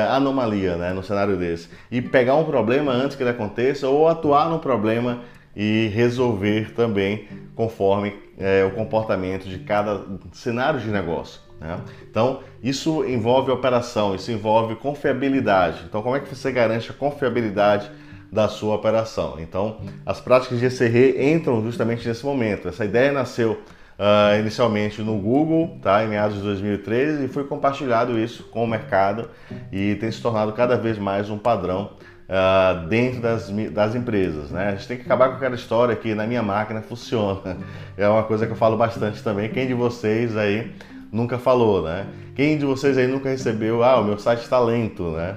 anomalia 0.09 0.75
né, 0.75 0.93
no 0.93 1.03
cenário 1.03 1.37
desse 1.37 1.69
e 1.91 2.01
pegar 2.01 2.35
um 2.35 2.43
problema 2.43 2.91
antes 2.91 3.15
que 3.15 3.23
ele 3.23 3.29
aconteça 3.29 3.87
ou 3.87 4.07
atuar 4.07 4.49
no 4.49 4.59
problema 4.59 5.21
e 5.55 5.87
resolver 5.93 6.73
também 6.73 7.27
conforme 7.55 8.15
é, 8.37 8.63
o 8.63 8.71
comportamento 8.71 9.47
de 9.47 9.59
cada 9.59 10.01
cenário 10.31 10.79
de 10.79 10.89
negócio. 10.89 11.41
Né? 11.59 11.79
Então, 12.09 12.41
isso 12.61 13.05
envolve 13.05 13.51
operação, 13.51 14.15
isso 14.15 14.31
envolve 14.31 14.75
confiabilidade. 14.75 15.83
Então, 15.87 16.01
como 16.01 16.15
é 16.15 16.19
que 16.19 16.33
você 16.33 16.51
garante 16.51 16.91
a 16.91 16.93
confiabilidade 16.93 17.89
da 18.31 18.47
sua 18.47 18.75
operação? 18.75 19.35
Então, 19.39 19.77
as 20.05 20.19
práticas 20.19 20.59
de 20.59 20.65
ECR 20.65 21.21
entram 21.21 21.61
justamente 21.63 22.07
nesse 22.07 22.25
momento. 22.25 22.67
Essa 22.67 22.83
ideia 22.83 23.11
nasceu 23.11 23.61
uh, 23.97 24.39
inicialmente 24.39 25.01
no 25.01 25.17
Google, 25.17 25.77
tá, 25.81 26.03
em 26.03 26.07
meados 26.07 26.37
de 26.37 26.43
2013, 26.43 27.25
e 27.25 27.27
foi 27.27 27.43
compartilhado 27.45 28.17
isso 28.19 28.43
com 28.43 28.63
o 28.63 28.67
mercado 28.67 29.29
e 29.71 29.95
tem 29.95 30.11
se 30.11 30.21
tornado 30.21 30.51
cada 30.53 30.77
vez 30.77 30.97
mais 30.97 31.29
um 31.29 31.37
padrão 31.37 31.91
Uh, 32.23 32.87
dentro 32.87 33.21
das, 33.21 33.49
das 33.71 33.93
empresas. 33.93 34.49
Né? 34.49 34.69
A 34.69 34.71
gente 34.71 34.87
tem 34.87 34.97
que 34.97 35.03
acabar 35.03 35.27
com 35.27 35.35
aquela 35.35 35.55
história 35.55 35.93
que 35.93 36.15
na 36.15 36.25
minha 36.25 36.41
máquina 36.41 36.81
funciona. 36.81 37.57
É 37.97 38.07
uma 38.07 38.23
coisa 38.23 38.47
que 38.47 38.53
eu 38.53 38.55
falo 38.55 38.77
bastante 38.77 39.21
também. 39.21 39.49
Quem 39.49 39.67
de 39.67 39.73
vocês 39.73 40.35
aí 40.35 40.73
nunca 41.11 41.37
falou, 41.37 41.83
né? 41.83 42.07
Quem 42.33 42.57
de 42.57 42.65
vocês 42.65 42.97
aí 42.97 43.05
nunca 43.05 43.29
recebeu, 43.29 43.83
ah, 43.83 43.99
o 43.99 44.03
meu 44.03 44.17
site 44.17 44.39
está 44.39 44.57
lento, 44.59 45.11
né? 45.11 45.35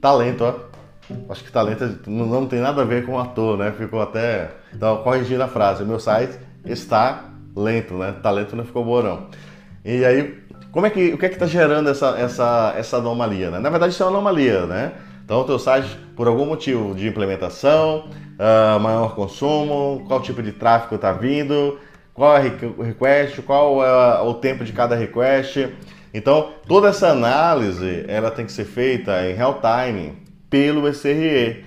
Talento, 0.00 0.44
ó. 0.44 0.54
Acho 1.30 1.42
que 1.42 1.50
talento 1.50 1.98
não, 2.06 2.26
não 2.26 2.46
tem 2.46 2.60
nada 2.60 2.82
a 2.82 2.84
ver 2.84 3.04
com 3.04 3.18
ator, 3.18 3.58
né? 3.58 3.72
Ficou 3.72 4.00
até. 4.00 4.52
Então, 4.72 5.02
corrigindo 5.02 5.42
a 5.42 5.48
frase, 5.48 5.84
meu 5.84 5.98
site 5.98 6.38
está 6.64 7.33
lento, 7.56 7.94
né? 7.94 8.14
Talento 8.22 8.56
não 8.56 8.64
ficou 8.64 8.84
bom, 8.84 9.02
não. 9.02 9.28
E 9.84 10.04
aí, 10.04 10.42
como 10.72 10.86
é 10.86 10.90
que, 10.90 11.12
o 11.12 11.18
que 11.18 11.26
é 11.26 11.28
que 11.28 11.34
está 11.34 11.46
gerando 11.46 11.88
essa, 11.88 12.18
essa, 12.18 12.74
essa 12.76 12.96
anomalia, 12.96 13.50
né? 13.50 13.58
Na 13.58 13.70
verdade, 13.70 13.92
isso 13.92 14.02
é 14.02 14.06
uma 14.06 14.12
anomalia, 14.12 14.66
né? 14.66 14.92
Então, 15.24 15.40
o 15.40 15.44
teu 15.44 15.58
site, 15.58 15.88
por 16.16 16.26
algum 16.26 16.44
motivo 16.44 16.94
de 16.94 17.06
implementação, 17.06 18.08
uh, 18.34 18.80
maior 18.80 19.14
consumo, 19.14 20.04
qual 20.06 20.20
tipo 20.20 20.42
de 20.42 20.52
tráfego 20.52 20.96
está 20.96 21.12
vindo, 21.12 21.78
qual 22.12 22.36
é 22.36 22.52
o 22.76 22.82
request, 22.82 23.42
qual 23.42 23.84
é 23.84 24.20
o 24.22 24.34
tempo 24.34 24.64
de 24.64 24.72
cada 24.72 24.94
request. 24.94 25.68
Então, 26.12 26.50
toda 26.68 26.88
essa 26.88 27.08
análise 27.08 28.04
ela 28.06 28.30
tem 28.30 28.46
que 28.46 28.52
ser 28.52 28.64
feita 28.64 29.28
em 29.28 29.34
real 29.34 29.60
time 29.60 30.16
pelo 30.48 30.86
SRE, 30.92 31.64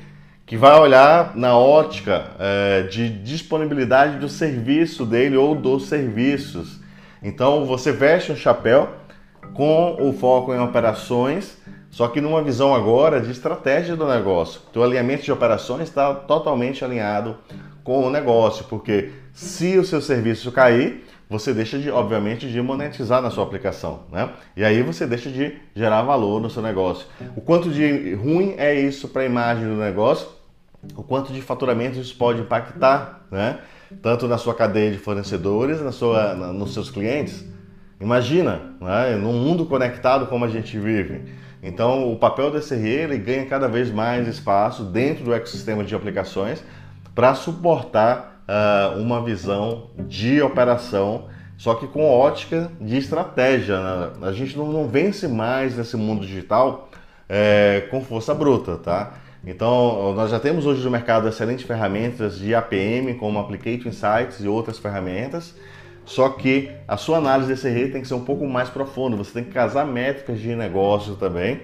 que 0.47 0.55
vai 0.55 0.79
olhar 0.79 1.36
na 1.36 1.57
ótica 1.57 2.31
é, 2.39 2.83
de 2.83 3.10
disponibilidade 3.10 4.17
do 4.17 4.29
serviço 4.29 5.05
dele 5.05 5.36
ou 5.36 5.53
dos 5.53 5.88
serviços. 5.88 6.79
Então, 7.21 7.65
você 7.65 7.91
veste 7.91 8.31
um 8.31 8.36
chapéu 8.36 8.89
com 9.53 9.97
o 9.99 10.13
foco 10.13 10.53
em 10.53 10.60
operações, 10.60 11.57
só 11.91 12.07
que 12.07 12.21
numa 12.21 12.41
visão 12.41 12.73
agora 12.73 13.19
de 13.19 13.29
estratégia 13.29 13.97
do 13.97 14.07
negócio. 14.07 14.62
O 14.73 14.81
alinhamento 14.81 15.23
de 15.23 15.31
operações 15.33 15.89
está 15.89 16.13
totalmente 16.13 16.86
alinhado 16.86 17.38
com 17.83 18.05
o 18.05 18.10
negócio, 18.10 18.63
porque 18.69 19.12
se 19.33 19.77
o 19.77 19.83
seu 19.83 20.01
serviço 20.01 20.49
cair, 20.53 21.05
você 21.29 21.53
deixa 21.53 21.77
de, 21.77 21.91
obviamente, 21.91 22.49
de 22.49 22.62
monetizar 22.62 23.21
na 23.21 23.29
sua 23.29 23.43
aplicação, 23.43 24.03
né? 24.10 24.29
E 24.55 24.63
aí 24.63 24.81
você 24.81 25.05
deixa 25.05 25.29
de 25.29 25.57
gerar 25.75 26.03
valor 26.03 26.41
no 26.41 26.49
seu 26.49 26.62
negócio. 26.62 27.05
O 27.36 27.41
quanto 27.41 27.69
de 27.69 28.13
ruim 28.13 28.55
é 28.57 28.73
isso 28.73 29.10
para 29.10 29.23
a 29.23 29.25
imagem 29.25 29.65
do 29.65 29.75
negócio, 29.75 30.37
o 30.95 31.04
quanto 31.04 31.34
de 31.34 31.41
faturamento 31.41 32.00
isso 32.00 32.15
pode 32.15 32.41
impactar, 32.41 33.26
né? 33.32 33.60
Tanto 34.02 34.28
na 34.28 34.38
sua 34.38 34.54
cadeia 34.54 34.91
de 34.91 34.97
fornecedores, 34.97 35.82
na 35.82 35.91
sua, 35.91 36.34
na, 36.36 36.54
nos 36.54 36.73
seus 36.73 36.89
clientes. 36.89 37.45
Imagina, 38.00 38.76
né? 38.80 39.15
num 39.15 39.34
mundo 39.34 39.65
conectado 39.65 40.28
como 40.28 40.45
a 40.45 40.47
gente 40.47 40.78
vive. 40.78 41.26
Então, 41.63 42.12
o 42.12 42.15
papel 42.17 42.52
do 42.52 42.62
SRE 42.62 42.88
ele 42.88 43.17
ganha 43.17 43.45
cada 43.45 43.67
vez 43.67 43.91
mais 43.91 44.28
espaço 44.28 44.84
dentro 44.84 45.23
do 45.23 45.34
ecossistema 45.34 45.84
de 45.84 45.95
aplicações 45.95 46.63
para 47.15 47.34
suportar 47.34 48.43
uh, 48.47 49.02
uma 49.02 49.23
visão 49.23 49.89
de 49.97 50.41
operação, 50.41 51.26
só 51.58 51.73
que 51.73 51.88
com 51.88 52.08
ótica 52.08 52.71
de 52.80 52.97
estratégia. 52.97 53.80
Né? 53.80 54.28
A 54.28 54.32
gente 54.32 54.56
não, 54.56 54.71
não, 54.71 54.88
vence 54.88 55.28
mais 55.28 55.76
nesse 55.76 55.97
mundo 55.97 56.26
digital 56.26 56.89
é, 57.28 57.88
com 57.89 58.02
força 58.02 58.34
bruta, 58.36 58.78
tá? 58.78 59.13
Então, 59.49 60.13
nós 60.13 60.29
já 60.29 60.41
temos 60.41 60.65
hoje 60.65 60.83
no 60.83 60.91
mercado 60.91 61.25
excelentes 61.25 61.65
ferramentas 61.65 62.38
de 62.38 62.53
APM, 62.53 63.13
como 63.13 63.39
Application 63.39 63.88
Insights 63.88 64.41
e 64.41 64.47
outras 64.47 64.77
ferramentas, 64.77 65.55
só 66.03 66.27
que 66.27 66.69
a 66.86 66.97
sua 66.97 67.17
análise 67.17 67.47
desse 67.47 67.69
rei 67.69 67.89
tem 67.89 68.01
que 68.01 68.10
ser 68.10 68.13
um 68.13 68.25
pouco 68.25 68.45
mais 68.45 68.69
profunda. 68.69 69.15
Você 69.15 69.31
tem 69.31 69.45
que 69.45 69.51
casar 69.51 69.86
métricas 69.86 70.41
de 70.41 70.53
negócio 70.53 71.15
também, 71.15 71.62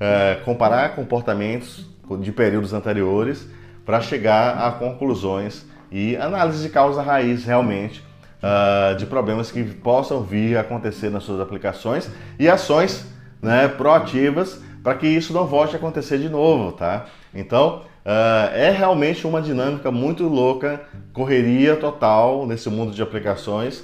é, 0.00 0.38
comparar 0.46 0.96
comportamentos 0.96 1.86
de 2.20 2.32
períodos 2.32 2.72
anteriores 2.72 3.46
para 3.84 4.00
chegar 4.00 4.66
a 4.66 4.72
conclusões 4.72 5.66
e 5.92 6.16
análise 6.16 6.62
de 6.62 6.70
causa 6.70 7.02
raiz 7.02 7.44
realmente 7.44 8.02
uh, 8.42 8.96
de 8.96 9.04
problemas 9.06 9.50
que 9.50 9.62
possam 9.62 10.22
vir 10.22 10.56
a 10.56 10.62
acontecer 10.62 11.10
nas 11.10 11.22
suas 11.22 11.40
aplicações 11.40 12.10
e 12.38 12.48
ações 12.48 13.06
né, 13.40 13.68
proativas 13.68 14.60
para 14.86 14.94
que 14.94 15.08
isso 15.08 15.32
não 15.32 15.48
volte 15.48 15.74
a 15.74 15.78
acontecer 15.78 16.16
de 16.16 16.28
novo, 16.28 16.70
tá? 16.70 17.06
Então 17.34 17.82
uh, 18.04 18.54
é 18.54 18.70
realmente 18.70 19.26
uma 19.26 19.42
dinâmica 19.42 19.90
muito 19.90 20.28
louca, 20.28 20.80
correria 21.12 21.74
total 21.74 22.46
nesse 22.46 22.70
mundo 22.70 22.92
de 22.92 23.02
aplicações, 23.02 23.82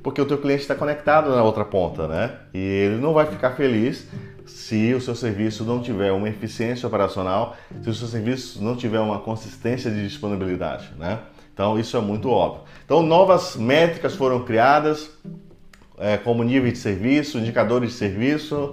porque 0.00 0.20
o 0.20 0.24
teu 0.24 0.38
cliente 0.38 0.62
está 0.62 0.76
conectado 0.76 1.34
na 1.34 1.42
outra 1.42 1.64
ponta, 1.64 2.06
né? 2.06 2.36
E 2.54 2.58
ele 2.60 3.00
não 3.00 3.12
vai 3.12 3.26
ficar 3.26 3.56
feliz 3.56 4.06
se 4.46 4.94
o 4.94 5.00
seu 5.00 5.16
serviço 5.16 5.64
não 5.64 5.82
tiver 5.82 6.12
uma 6.12 6.28
eficiência 6.28 6.86
operacional, 6.86 7.56
se 7.82 7.90
o 7.90 7.92
seu 7.94 8.06
serviço 8.06 8.62
não 8.62 8.76
tiver 8.76 9.00
uma 9.00 9.18
consistência 9.18 9.90
de 9.90 10.06
disponibilidade, 10.06 10.88
né? 10.96 11.18
Então 11.52 11.76
isso 11.80 11.96
é 11.96 12.00
muito 12.00 12.30
óbvio. 12.30 12.62
Então 12.84 13.02
novas 13.02 13.56
métricas 13.56 14.14
foram 14.14 14.44
criadas, 14.44 15.10
é, 15.98 16.16
como 16.16 16.44
nível 16.44 16.70
de 16.70 16.78
serviço, 16.78 17.38
indicadores 17.38 17.90
de 17.90 17.96
serviço, 17.96 18.72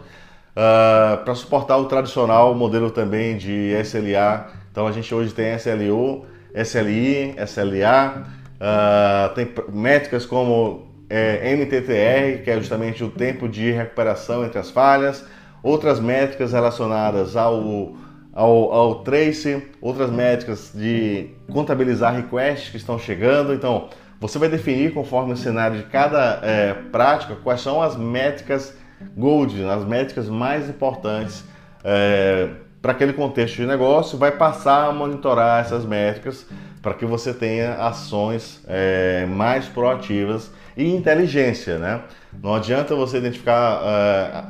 uh, 0.51 0.59
ah, 0.59 1.21
para 1.23 1.35
suportar 1.35 1.77
o 1.77 1.85
tradicional 1.85 2.53
modelo 2.55 2.91
também 2.91 3.37
de 3.37 3.71
SLA. 3.83 4.47
Então 4.71 4.87
a 4.87 4.91
gente 4.91 5.13
hoje 5.13 5.33
tem 5.33 5.55
SLU, 5.55 6.25
SLI, 6.53 7.35
SLA, 7.45 8.23
uh, 8.59 9.33
tem 9.33 9.49
métricas 9.71 10.25
como 10.25 10.91
é, 11.09 11.53
MTTR, 11.55 12.43
que 12.43 12.49
é 12.49 12.55
justamente 12.57 13.03
o 13.03 13.09
tempo 13.09 13.49
de 13.49 13.69
recuperação 13.71 14.45
entre 14.45 14.59
as 14.59 14.71
falhas, 14.71 15.25
outras 15.61 15.99
métricas 15.99 16.53
relacionadas 16.53 17.35
ao, 17.35 17.95
ao, 18.33 18.71
ao 18.71 18.95
trace, 19.03 19.61
outras 19.81 20.09
métricas 20.09 20.71
de 20.73 21.31
contabilizar 21.51 22.15
requests 22.15 22.69
que 22.69 22.77
estão 22.77 22.97
chegando. 22.97 23.53
Então, 23.53 23.89
você 24.21 24.39
vai 24.39 24.47
definir 24.47 24.93
conforme 24.93 25.33
o 25.33 25.37
cenário 25.37 25.79
de 25.79 25.83
cada 25.83 26.39
é, 26.43 26.73
prática 26.91 27.35
quais 27.43 27.59
são 27.59 27.81
as 27.81 27.97
métricas 27.97 28.73
gold, 29.15 29.63
as 29.65 29.85
métricas 29.85 30.29
mais 30.29 30.69
importantes 30.69 31.43
é, 31.83 32.49
para 32.81 32.93
aquele 32.93 33.13
contexto 33.13 33.57
de 33.57 33.65
negócio, 33.65 34.17
vai 34.17 34.31
passar 34.31 34.87
a 34.87 34.91
monitorar 34.91 35.61
essas 35.61 35.85
métricas 35.85 36.45
para 36.81 36.93
que 36.93 37.05
você 37.05 37.33
tenha 37.33 37.75
ações 37.75 38.63
é, 38.67 39.25
mais 39.27 39.67
proativas 39.67 40.51
e 40.75 40.95
inteligência, 40.95 41.77
né? 41.77 42.01
Não 42.41 42.55
adianta 42.55 42.95
você 42.95 43.17
identificar 43.17 43.81
é, 43.83 44.43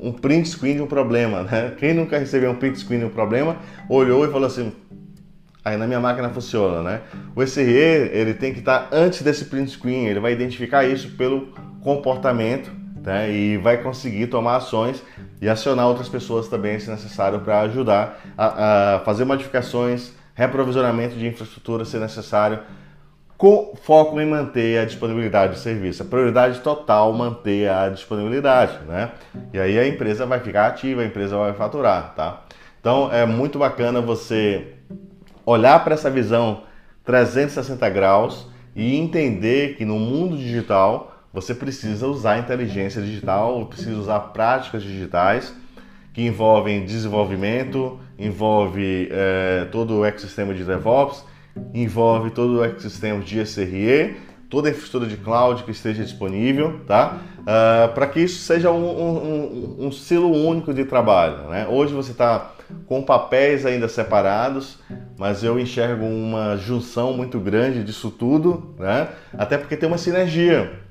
um 0.00 0.12
print 0.12 0.48
screen 0.48 0.76
de 0.76 0.82
um 0.82 0.86
problema, 0.86 1.42
né? 1.44 1.72
Quem 1.78 1.94
nunca 1.94 2.18
recebeu 2.18 2.50
um 2.50 2.56
print 2.56 2.78
screen 2.78 3.00
de 3.00 3.06
um 3.06 3.10
problema, 3.10 3.56
olhou 3.88 4.24
e 4.26 4.30
falou 4.30 4.46
assim, 4.46 4.72
aí 5.64 5.76
na 5.78 5.86
minha 5.86 6.00
máquina 6.00 6.28
funciona, 6.28 6.82
né? 6.82 7.00
O 7.34 7.42
SRE, 7.42 7.62
ele 7.64 8.34
tem 8.34 8.52
que 8.52 8.58
estar 8.58 8.88
antes 8.92 9.22
desse 9.22 9.46
print 9.46 9.70
screen, 9.70 10.06
ele 10.06 10.20
vai 10.20 10.32
identificar 10.32 10.84
isso 10.84 11.10
pelo 11.16 11.48
comportamento, 11.80 12.70
né? 13.08 13.32
E 13.32 13.56
vai 13.56 13.78
conseguir 13.78 14.26
tomar 14.26 14.56
ações 14.56 15.02
e 15.40 15.48
acionar 15.48 15.88
outras 15.88 16.10
pessoas 16.10 16.46
também, 16.46 16.78
se 16.78 16.90
necessário, 16.90 17.40
para 17.40 17.60
ajudar 17.62 18.20
a, 18.36 18.96
a 18.96 19.00
fazer 19.00 19.24
modificações, 19.24 20.12
reprovisionamento 20.34 21.16
de 21.16 21.26
infraestrutura, 21.26 21.86
se 21.86 21.96
necessário, 21.96 22.58
com 23.38 23.72
foco 23.82 24.20
em 24.20 24.26
manter 24.26 24.78
a 24.78 24.84
disponibilidade 24.84 25.54
do 25.54 25.58
serviço. 25.58 26.02
A 26.02 26.06
prioridade 26.06 26.60
total 26.60 27.10
manter 27.14 27.70
a 27.70 27.88
disponibilidade, 27.88 28.78
né? 28.86 29.12
E 29.54 29.58
aí 29.58 29.78
a 29.78 29.88
empresa 29.88 30.26
vai 30.26 30.40
ficar 30.40 30.66
ativa, 30.66 31.00
a 31.00 31.06
empresa 31.06 31.34
vai 31.34 31.54
faturar, 31.54 32.12
tá? 32.14 32.42
Então 32.78 33.10
é 33.10 33.24
muito 33.24 33.58
bacana 33.58 34.02
você 34.02 34.74
olhar 35.46 35.82
para 35.82 35.94
essa 35.94 36.10
visão 36.10 36.64
360 37.04 37.88
graus 37.88 38.46
e 38.76 38.96
entender 38.96 39.76
que 39.76 39.84
no 39.86 39.98
mundo 39.98 40.36
digital 40.36 41.17
você 41.32 41.54
precisa 41.54 42.06
usar 42.06 42.38
inteligência 42.38 43.02
digital, 43.02 43.66
precisa 43.66 43.96
usar 43.96 44.20
práticas 44.20 44.82
digitais 44.82 45.54
que 46.12 46.22
envolvem 46.22 46.84
desenvolvimento, 46.84 47.98
envolve 48.18 49.08
é, 49.10 49.66
todo 49.70 49.98
o 49.98 50.04
ecossistema 50.04 50.52
de 50.52 50.64
DevOps, 50.64 51.24
envolve 51.72 52.30
todo 52.30 52.58
o 52.58 52.64
ecossistema 52.64 53.20
de 53.20 53.44
SRE, 53.46 54.16
toda 54.48 54.68
a 54.68 54.70
infraestrutura 54.70 55.08
de 55.08 55.16
cloud 55.16 55.62
que 55.62 55.70
esteja 55.70 56.02
disponível, 56.02 56.80
tá? 56.86 57.18
Uh, 57.40 57.94
para 57.94 58.06
que 58.06 58.20
isso 58.20 58.40
seja 58.40 58.70
um, 58.70 58.84
um, 58.84 59.86
um, 59.86 59.92
silo 59.92 60.30
único 60.30 60.74
de 60.74 60.84
trabalho. 60.84 61.48
Né? 61.48 61.66
Hoje 61.66 61.94
você 61.94 62.12
está 62.12 62.52
com 62.86 63.02
papéis 63.02 63.64
ainda 63.64 63.88
separados, 63.88 64.78
mas 65.16 65.42
eu 65.42 65.58
enxergo 65.58 66.04
uma 66.04 66.56
junção 66.56 67.14
muito 67.14 67.38
grande 67.40 67.82
disso 67.82 68.10
tudo, 68.10 68.74
né? 68.78 69.08
até 69.32 69.56
porque 69.56 69.76
tem 69.76 69.88
uma 69.88 69.96
sinergia. 69.96 70.87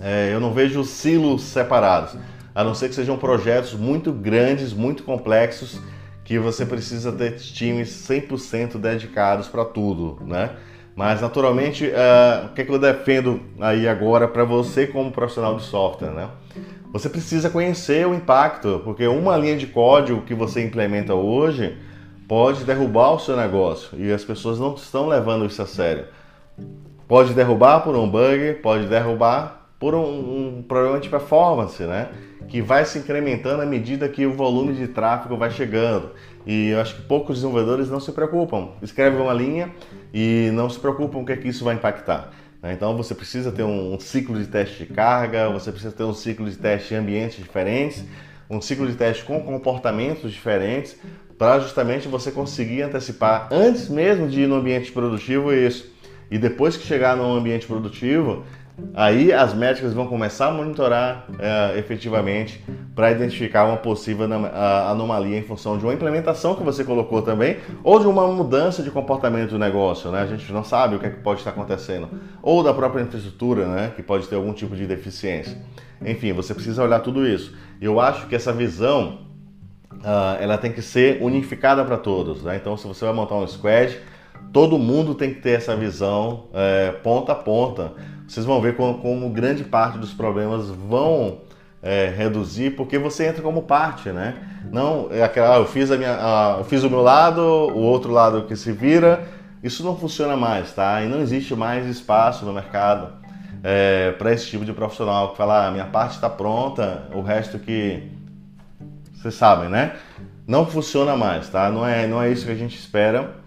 É, 0.00 0.30
eu 0.32 0.40
não 0.40 0.52
vejo 0.52 0.84
silos 0.84 1.42
separados, 1.42 2.16
a 2.54 2.64
não 2.64 2.74
ser 2.74 2.88
que 2.88 2.94
sejam 2.94 3.16
projetos 3.16 3.74
muito 3.74 4.12
grandes, 4.12 4.72
muito 4.72 5.02
complexos, 5.02 5.80
que 6.24 6.38
você 6.38 6.64
precisa 6.64 7.12
ter 7.12 7.36
times 7.36 7.88
100% 8.08 8.78
dedicados 8.78 9.48
para 9.48 9.64
tudo, 9.64 10.18
né? 10.24 10.50
Mas 10.94 11.20
naturalmente, 11.20 11.86
uh, 11.86 12.46
o 12.46 12.48
que, 12.50 12.62
é 12.62 12.64
que 12.64 12.70
eu 12.70 12.78
defendo 12.78 13.40
aí 13.60 13.88
agora 13.88 14.28
para 14.28 14.44
você 14.44 14.86
como 14.86 15.10
profissional 15.10 15.56
de 15.56 15.62
software, 15.62 16.10
né? 16.10 16.28
Você 16.92 17.08
precisa 17.08 17.48
conhecer 17.48 18.06
o 18.06 18.14
impacto, 18.14 18.82
porque 18.84 19.06
uma 19.06 19.36
linha 19.36 19.56
de 19.56 19.66
código 19.66 20.22
que 20.22 20.34
você 20.34 20.62
implementa 20.62 21.14
hoje 21.14 21.76
pode 22.28 22.64
derrubar 22.64 23.12
o 23.12 23.18
seu 23.18 23.36
negócio 23.36 23.98
e 23.98 24.12
as 24.12 24.22
pessoas 24.22 24.58
não 24.58 24.74
estão 24.74 25.08
levando 25.08 25.46
isso 25.46 25.62
a 25.62 25.66
sério. 25.66 26.04
Pode 27.08 27.32
derrubar 27.32 27.80
por 27.80 27.96
um 27.96 28.08
bug, 28.08 28.54
pode 28.62 28.86
derrubar 28.86 29.61
por 29.82 29.96
um, 29.96 30.58
um 30.58 30.62
problema 30.62 31.00
de 31.00 31.08
performance, 31.08 31.82
né? 31.82 32.10
Que 32.46 32.62
vai 32.62 32.84
se 32.84 33.00
incrementando 33.00 33.62
à 33.62 33.66
medida 33.66 34.08
que 34.08 34.24
o 34.24 34.32
volume 34.32 34.74
de 34.74 34.86
tráfego 34.86 35.36
vai 35.36 35.50
chegando. 35.50 36.12
E 36.46 36.68
eu 36.68 36.80
acho 36.80 36.94
que 36.94 37.02
poucos 37.02 37.38
desenvolvedores 37.38 37.90
não 37.90 37.98
se 37.98 38.12
preocupam. 38.12 38.68
Escrevem 38.80 39.20
uma 39.20 39.34
linha 39.34 39.74
e 40.14 40.52
não 40.52 40.70
se 40.70 40.78
preocupam 40.78 41.18
o 41.18 41.26
que 41.26 41.32
é 41.32 41.36
que 41.36 41.48
isso 41.48 41.64
vai 41.64 41.74
impactar. 41.74 42.30
Né? 42.62 42.74
Então 42.74 42.96
você 42.96 43.12
precisa 43.12 43.50
ter 43.50 43.64
um 43.64 43.98
ciclo 43.98 44.38
de 44.38 44.46
teste 44.46 44.84
de 44.84 44.94
carga, 44.94 45.50
você 45.50 45.72
precisa 45.72 45.92
ter 45.92 46.04
um 46.04 46.14
ciclo 46.14 46.48
de 46.48 46.56
teste 46.56 46.94
em 46.94 46.98
ambientes 46.98 47.38
diferentes, 47.38 48.04
um 48.48 48.60
ciclo 48.60 48.86
de 48.86 48.94
teste 48.94 49.24
com 49.24 49.40
comportamentos 49.40 50.30
diferentes, 50.30 50.96
para 51.36 51.58
justamente 51.58 52.06
você 52.06 52.30
conseguir 52.30 52.82
antecipar 52.82 53.48
antes 53.50 53.88
mesmo 53.88 54.28
de 54.28 54.42
ir 54.42 54.46
no 54.46 54.54
ambiente 54.54 54.92
produtivo 54.92 55.52
isso. 55.52 55.90
E 56.30 56.38
depois 56.38 56.78
que 56.78 56.86
chegar 56.86 57.16
no 57.16 57.36
ambiente 57.36 57.66
produtivo, 57.66 58.44
Aí 58.94 59.32
as 59.32 59.54
métricas 59.54 59.92
vão 59.92 60.06
começar 60.06 60.48
a 60.48 60.50
monitorar 60.50 61.26
é, 61.38 61.78
efetivamente 61.78 62.62
para 62.94 63.10
identificar 63.10 63.64
uma 63.64 63.76
possível 63.76 64.26
anomalia 64.88 65.38
em 65.38 65.42
função 65.42 65.78
de 65.78 65.84
uma 65.84 65.94
implementação 65.94 66.54
que 66.54 66.62
você 66.62 66.82
colocou 66.82 67.22
também 67.22 67.58
ou 67.82 67.98
de 67.98 68.06
uma 68.06 68.26
mudança 68.26 68.82
de 68.82 68.90
comportamento 68.90 69.50
do 69.50 69.58
negócio, 69.58 70.10
né? 70.10 70.22
A 70.22 70.26
gente 70.26 70.50
não 70.52 70.64
sabe 70.64 70.96
o 70.96 70.98
que, 70.98 71.06
é 71.06 71.10
que 71.10 71.20
pode 71.20 71.40
estar 71.40 71.50
acontecendo 71.50 72.08
ou 72.42 72.62
da 72.62 72.72
própria 72.72 73.02
infraestrutura, 73.02 73.66
né? 73.66 73.92
Que 73.94 74.02
pode 74.02 74.26
ter 74.26 74.36
algum 74.36 74.52
tipo 74.52 74.74
de 74.74 74.86
deficiência. 74.86 75.56
Enfim, 76.04 76.32
você 76.32 76.54
precisa 76.54 76.82
olhar 76.82 77.00
tudo 77.00 77.26
isso. 77.26 77.54
Eu 77.80 78.00
acho 78.00 78.26
que 78.26 78.34
essa 78.34 78.52
visão 78.52 79.20
uh, 79.92 80.40
ela 80.40 80.58
tem 80.58 80.72
que 80.72 80.82
ser 80.82 81.22
unificada 81.22 81.84
para 81.84 81.96
todos, 81.96 82.42
né? 82.42 82.56
Então, 82.56 82.76
se 82.76 82.86
você 82.86 83.04
vai 83.04 83.14
montar 83.14 83.36
um 83.36 83.46
squad, 83.46 83.98
todo 84.52 84.78
mundo 84.78 85.14
tem 85.14 85.34
que 85.34 85.40
ter 85.40 85.52
essa 85.52 85.76
visão 85.76 86.44
é, 86.54 86.92
ponta 87.02 87.32
a 87.32 87.34
ponta 87.34 87.92
vocês 88.32 88.46
vão 88.46 88.62
ver 88.62 88.76
como, 88.76 88.98
como 88.98 89.28
grande 89.28 89.62
parte 89.62 89.98
dos 89.98 90.14
problemas 90.14 90.68
vão 90.68 91.40
é, 91.82 92.08
reduzir, 92.16 92.70
porque 92.70 92.96
você 92.98 93.26
entra 93.26 93.42
como 93.42 93.62
parte, 93.62 94.08
né? 94.08 94.36
Não 94.72 95.08
é 95.10 95.22
aquela, 95.22 95.56
ah, 95.56 95.58
eu 95.58 95.66
fiz 95.66 95.90
a 95.90 95.98
minha, 95.98 96.16
ah, 96.18 96.56
eu 96.58 96.64
fiz 96.64 96.82
o 96.82 96.88
meu 96.88 97.02
lado, 97.02 97.42
o 97.42 97.80
outro 97.80 98.10
lado 98.10 98.44
que 98.44 98.56
se 98.56 98.72
vira. 98.72 99.22
Isso 99.62 99.84
não 99.84 99.96
funciona 99.96 100.34
mais, 100.34 100.72
tá? 100.72 101.02
E 101.02 101.08
não 101.08 101.20
existe 101.20 101.54
mais 101.54 101.86
espaço 101.86 102.46
no 102.46 102.54
mercado 102.54 103.12
é, 103.62 104.12
para 104.12 104.32
esse 104.32 104.46
tipo 104.46 104.64
de 104.64 104.72
profissional 104.72 105.32
que 105.32 105.36
fala, 105.36 105.66
ah, 105.66 105.70
minha 105.70 105.84
parte 105.84 106.12
está 106.14 106.30
pronta, 106.30 107.08
o 107.14 107.20
resto 107.20 107.58
que 107.58 108.10
vocês 109.14 109.34
sabem, 109.34 109.68
né? 109.68 109.92
Não 110.46 110.64
funciona 110.64 111.18
mais, 111.18 111.50
tá? 111.50 111.70
Não 111.70 111.86
é, 111.86 112.06
não 112.06 112.22
é 112.22 112.30
isso 112.30 112.46
que 112.46 112.52
a 112.52 112.56
gente 112.56 112.78
espera 112.78 113.41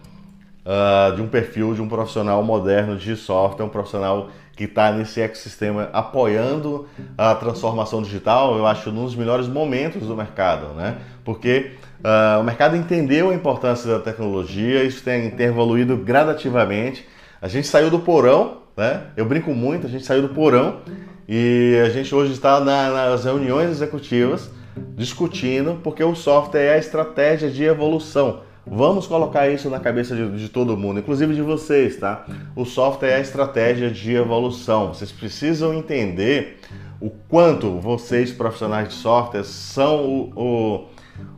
uh, 0.66 1.16
de 1.16 1.22
um 1.22 1.28
perfil 1.28 1.74
de 1.74 1.82
um 1.82 1.88
profissional 1.88 2.44
moderno 2.44 2.98
de 2.98 3.16
software, 3.16 3.66
um 3.66 3.70
profissional 3.70 4.30
que 4.56 4.64
está 4.64 4.92
nesse 4.92 5.22
ecossistema 5.22 5.90
apoiando 5.92 6.88
a 7.18 7.36
transformação 7.36 8.02
digital, 8.02 8.58
eu 8.58 8.66
acho, 8.66 8.90
nos 8.90 9.14
melhores 9.16 9.48
momentos 9.48 10.08
do 10.08 10.16
mercado, 10.16 10.74
né? 10.74 10.96
Porque 11.26 11.72
uh, 12.00 12.40
o 12.40 12.44
mercado 12.44 12.76
entendeu 12.76 13.32
a 13.32 13.34
importância 13.36 13.92
da 13.92 14.00
tecnologia, 14.00 14.84
isso 14.84 15.04
tem, 15.04 15.30
tem 15.32 15.48
evoluído 15.48 15.98
gradativamente. 15.98 17.06
A 17.42 17.50
gente 17.50 17.68
saiu 17.68 17.90
do 17.90 18.00
porão, 18.00 18.60
né? 18.78 19.08
Eu 19.18 19.26
brinco 19.26 19.54
muito, 19.54 19.88
a 19.88 19.90
gente 19.90 20.06
saiu 20.06 20.22
do 20.22 20.30
porão 20.30 20.80
e 21.28 21.82
a 21.86 21.90
gente 21.90 22.16
hoje 22.16 22.32
está 22.32 22.62
na, 22.62 22.90
nas 22.90 23.26
reuniões 23.26 23.70
executivas 23.70 24.50
discutindo 24.96 25.80
porque 25.84 26.04
o 26.04 26.16
software 26.16 26.62
é 26.62 26.74
a 26.76 26.78
estratégia 26.78 27.50
de 27.50 27.64
evolução. 27.64 28.42
Vamos 28.68 29.06
colocar 29.06 29.48
isso 29.48 29.70
na 29.70 29.80
cabeça 29.80 30.16
de, 30.16 30.38
de, 30.38 30.50
todo 30.50 30.76
mundo, 30.76 31.00
inclusive 31.00 31.36
de 31.36 31.42
vocês, 31.42 31.98
tá? 31.98 32.26
O 32.56 32.66
software 32.66 33.10
é 33.10 33.16
a 33.16 33.20
estratégia 33.20 33.92
de 33.92 34.16
evolução. 34.16 34.88
Vocês 34.88 35.12
precisam 35.12 35.74
entender 35.74 36.60
o 37.00 37.10
quanto 37.10 37.80
vocês, 37.80 38.32
profissionais 38.32 38.88
de 38.88 38.96
software, 38.96 39.44
são 39.44 40.06
o, 40.06 40.34
o, 40.36 40.88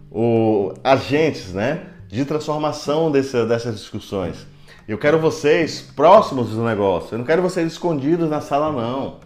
o 0.10 0.74
agentes 0.84 1.52
né, 1.52 1.82
de 2.08 2.24
transformação 2.24 3.12
desse, 3.12 3.46
dessas 3.46 3.76
discussões. 3.76 4.48
Eu 4.88 4.98
quero 4.98 5.20
vocês 5.20 5.82
próximos 5.82 6.52
do 6.52 6.64
negócio. 6.64 7.14
Eu 7.14 7.18
não 7.20 7.26
quero 7.26 7.42
vocês 7.42 7.74
escondidos 7.74 8.30
na 8.30 8.40
sala, 8.40 8.72
não. 8.72 9.18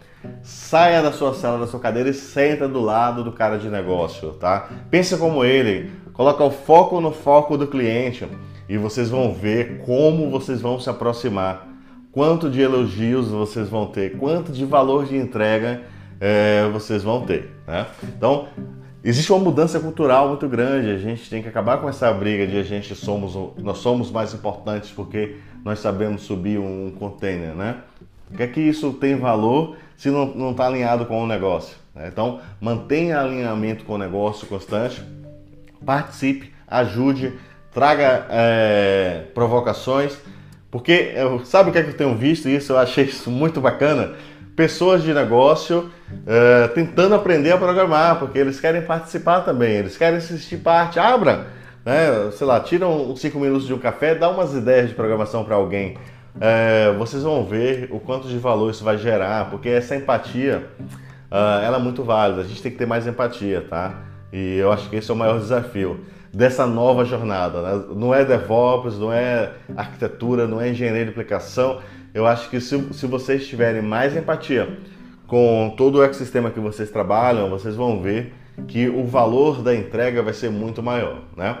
Saia 0.42 1.02
da 1.02 1.12
sua 1.12 1.34
sala, 1.34 1.58
da 1.58 1.66
sua 1.66 1.80
cadeira 1.80 2.08
e 2.08 2.14
senta 2.14 2.68
do 2.68 2.80
lado 2.80 3.24
do 3.24 3.32
cara 3.32 3.58
de 3.58 3.68
negócio, 3.68 4.32
tá? 4.32 4.68
Pensa 4.90 5.16
como 5.16 5.44
ele. 5.44 5.90
Coloca 6.12 6.44
o 6.44 6.50
foco 6.50 7.00
no 7.00 7.12
foco 7.12 7.56
do 7.56 7.66
cliente 7.66 8.26
e 8.68 8.76
vocês 8.76 9.10
vão 9.10 9.32
ver 9.32 9.78
como 9.84 10.30
vocês 10.30 10.60
vão 10.60 10.78
se 10.78 10.88
aproximar, 10.88 11.66
quanto 12.10 12.50
de 12.50 12.60
elogios 12.60 13.28
vocês 13.28 13.68
vão 13.68 13.86
ter, 13.86 14.18
quanto 14.18 14.52
de 14.52 14.64
valor 14.64 15.06
de 15.06 15.16
entrega 15.16 15.82
é, 16.20 16.68
vocês 16.72 17.02
vão 17.02 17.22
ter. 17.22 17.50
Né? 17.66 17.86
Então, 18.04 18.48
existe 19.02 19.32
uma 19.32 19.40
mudança 19.40 19.80
cultural 19.80 20.28
muito 20.28 20.48
grande. 20.48 20.90
A 20.90 20.98
gente 20.98 21.28
tem 21.28 21.42
que 21.42 21.48
acabar 21.48 21.78
com 21.78 21.88
essa 21.88 22.12
briga 22.12 22.46
de 22.46 22.58
a 22.58 22.62
gente 22.62 22.94
somos 22.94 23.34
nós 23.58 23.78
somos 23.78 24.10
mais 24.10 24.32
importantes 24.32 24.90
porque 24.90 25.36
nós 25.64 25.78
sabemos 25.78 26.22
subir 26.22 26.58
um 26.58 26.92
container, 26.98 27.54
né? 27.54 27.76
O 28.30 28.36
que 28.36 28.42
é 28.42 28.46
que 28.46 28.60
isso 28.60 28.92
tem 28.94 29.16
valor 29.16 29.76
se 30.02 30.10
não 30.10 30.50
está 30.50 30.66
alinhado 30.66 31.06
com 31.06 31.22
o 31.22 31.26
negócio? 31.28 31.76
Né? 31.94 32.08
Então, 32.12 32.40
mantenha 32.60 33.20
alinhamento 33.20 33.84
com 33.84 33.92
o 33.92 33.98
negócio 33.98 34.48
constante 34.48 35.00
participe, 35.86 36.52
ajude, 36.66 37.34
traga 37.72 38.26
é, 38.28 39.26
provocações, 39.32 40.16
porque 40.72 41.12
sabe 41.44 41.70
o 41.70 41.72
que, 41.72 41.78
é 41.78 41.84
que 41.84 41.90
eu 41.90 41.96
tenho 41.96 42.16
visto 42.16 42.48
isso? 42.48 42.72
Eu 42.72 42.78
achei 42.78 43.04
isso 43.04 43.30
muito 43.30 43.60
bacana. 43.60 44.14
Pessoas 44.56 45.04
de 45.04 45.14
negócio 45.14 45.88
é, 46.26 46.66
tentando 46.68 47.14
aprender 47.14 47.52
a 47.52 47.58
programar, 47.58 48.18
porque 48.18 48.40
eles 48.40 48.58
querem 48.58 48.82
participar 48.82 49.42
também, 49.42 49.76
eles 49.76 49.96
querem 49.96 50.18
assistir 50.18 50.56
parte. 50.56 50.98
Abra, 50.98 51.46
né? 51.84 52.28
sei 52.32 52.46
lá, 52.46 52.58
tiram 52.58 53.14
cinco 53.14 53.38
minutos 53.38 53.68
de 53.68 53.72
um 53.72 53.78
café, 53.78 54.16
dá 54.16 54.28
umas 54.28 54.52
ideias 54.52 54.88
de 54.88 54.96
programação 54.96 55.44
para 55.44 55.54
alguém. 55.54 55.96
É, 56.40 56.92
vocês 56.98 57.22
vão 57.22 57.44
ver 57.44 57.88
o 57.90 58.00
quanto 58.00 58.26
de 58.26 58.38
valor 58.38 58.70
isso 58.70 58.82
vai 58.82 58.96
gerar, 58.96 59.50
porque 59.50 59.68
essa 59.68 59.94
empatia 59.94 60.66
uh, 61.30 61.62
ela 61.62 61.76
é 61.76 61.80
muito 61.80 62.02
válida. 62.02 62.40
A 62.40 62.44
gente 62.44 62.62
tem 62.62 62.72
que 62.72 62.78
ter 62.78 62.86
mais 62.86 63.06
empatia, 63.06 63.66
tá? 63.68 64.02
E 64.32 64.56
eu 64.56 64.72
acho 64.72 64.88
que 64.88 64.96
esse 64.96 65.10
é 65.10 65.14
o 65.14 65.16
maior 65.16 65.38
desafio 65.38 66.00
dessa 66.32 66.66
nova 66.66 67.04
jornada. 67.04 67.60
Né? 67.60 67.84
Não 67.94 68.14
é 68.14 68.24
DevOps, 68.24 68.98
não 68.98 69.12
é 69.12 69.52
arquitetura, 69.76 70.46
não 70.46 70.60
é 70.60 70.70
engenharia 70.70 71.04
de 71.04 71.10
aplicação. 71.10 71.80
Eu 72.14 72.26
acho 72.26 72.48
que 72.48 72.60
se, 72.60 72.78
se 72.94 73.06
vocês 73.06 73.46
tiverem 73.46 73.82
mais 73.82 74.16
empatia 74.16 74.78
com 75.26 75.74
todo 75.76 75.98
o 75.98 76.02
ecossistema 76.02 76.50
que 76.50 76.60
vocês 76.60 76.90
trabalham, 76.90 77.50
vocês 77.50 77.76
vão 77.76 78.00
ver 78.00 78.34
que 78.66 78.88
o 78.88 79.04
valor 79.04 79.62
da 79.62 79.74
entrega 79.74 80.22
vai 80.22 80.32
ser 80.32 80.50
muito 80.50 80.82
maior. 80.82 81.22
Né? 81.36 81.56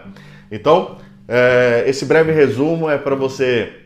Então, 0.50 0.96
é, 1.28 1.84
esse 1.86 2.04
breve 2.04 2.32
resumo 2.32 2.88
é 2.88 2.98
para 2.98 3.14
você 3.14 3.81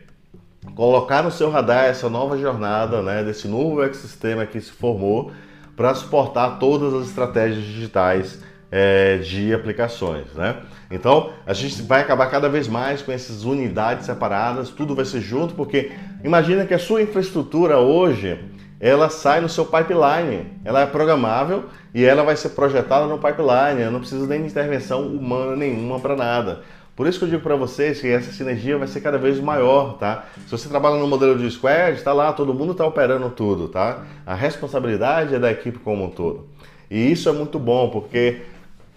colocar 0.77 1.23
no 1.23 1.31
seu 1.31 1.49
radar 1.49 1.85
essa 1.85 2.07
nova 2.07 2.37
jornada, 2.37 3.01
né, 3.01 3.23
desse 3.23 3.47
novo 3.47 3.83
ecossistema 3.83 4.45
que 4.45 4.61
se 4.61 4.71
formou 4.71 5.31
para 5.75 5.95
suportar 5.95 6.59
todas 6.59 6.93
as 6.93 7.07
estratégias 7.07 7.65
digitais 7.65 8.43
é, 8.71 9.17
de 9.17 9.51
aplicações, 9.55 10.31
né? 10.35 10.57
Então 10.91 11.31
a 11.47 11.53
gente 11.53 11.81
vai 11.81 12.01
acabar 12.01 12.27
cada 12.27 12.47
vez 12.47 12.67
mais 12.67 13.01
com 13.01 13.11
essas 13.11 13.43
unidades 13.43 14.05
separadas, 14.05 14.69
tudo 14.69 14.93
vai 14.93 15.03
ser 15.03 15.19
junto, 15.19 15.55
porque 15.55 15.91
imagina 16.23 16.63
que 16.63 16.75
a 16.75 16.79
sua 16.79 17.01
infraestrutura 17.01 17.79
hoje 17.79 18.39
ela 18.79 19.09
sai 19.09 19.41
no 19.41 19.49
seu 19.49 19.65
pipeline, 19.65 20.45
ela 20.63 20.81
é 20.81 20.85
programável 20.85 21.65
e 21.91 22.05
ela 22.05 22.23
vai 22.23 22.35
ser 22.35 22.49
projetada 22.49 23.07
no 23.07 23.17
pipeline, 23.17 23.89
não 23.91 23.99
precisa 23.99 24.27
nem 24.27 24.41
de 24.41 24.49
intervenção 24.49 25.07
humana 25.07 25.55
nenhuma 25.55 25.99
para 25.99 26.15
nada. 26.15 26.61
Por 26.97 27.05
isso 27.05 27.19
que 27.19 27.25
eu 27.25 27.29
digo 27.29 27.43
para 27.43 27.55
vocês 27.55 28.01
que 28.01 28.07
essa 28.07 28.31
sinergia 28.31 28.75
vai 28.75 28.87
ser 28.87 29.01
cada 29.01 29.19
vez 29.19 29.39
maior, 29.39 29.99
tá? 29.99 30.25
Se 30.47 30.51
você 30.51 30.67
trabalha 30.67 30.95
no 30.95 31.07
modelo 31.07 31.37
de 31.37 31.47
squad, 31.51 31.93
está 31.95 32.11
lá, 32.11 32.33
todo 32.33 32.55
mundo 32.55 32.71
está 32.71 32.87
operando 32.87 33.29
tudo, 33.29 33.67
tá? 33.67 34.03
A 34.25 34.33
responsabilidade 34.33 35.35
é 35.35 35.37
da 35.37 35.51
equipe 35.51 35.77
como 35.77 36.05
um 36.05 36.09
todo. 36.09 36.47
E 36.89 37.11
isso 37.11 37.29
é 37.29 37.31
muito 37.31 37.59
bom, 37.59 37.91
porque 37.91 38.41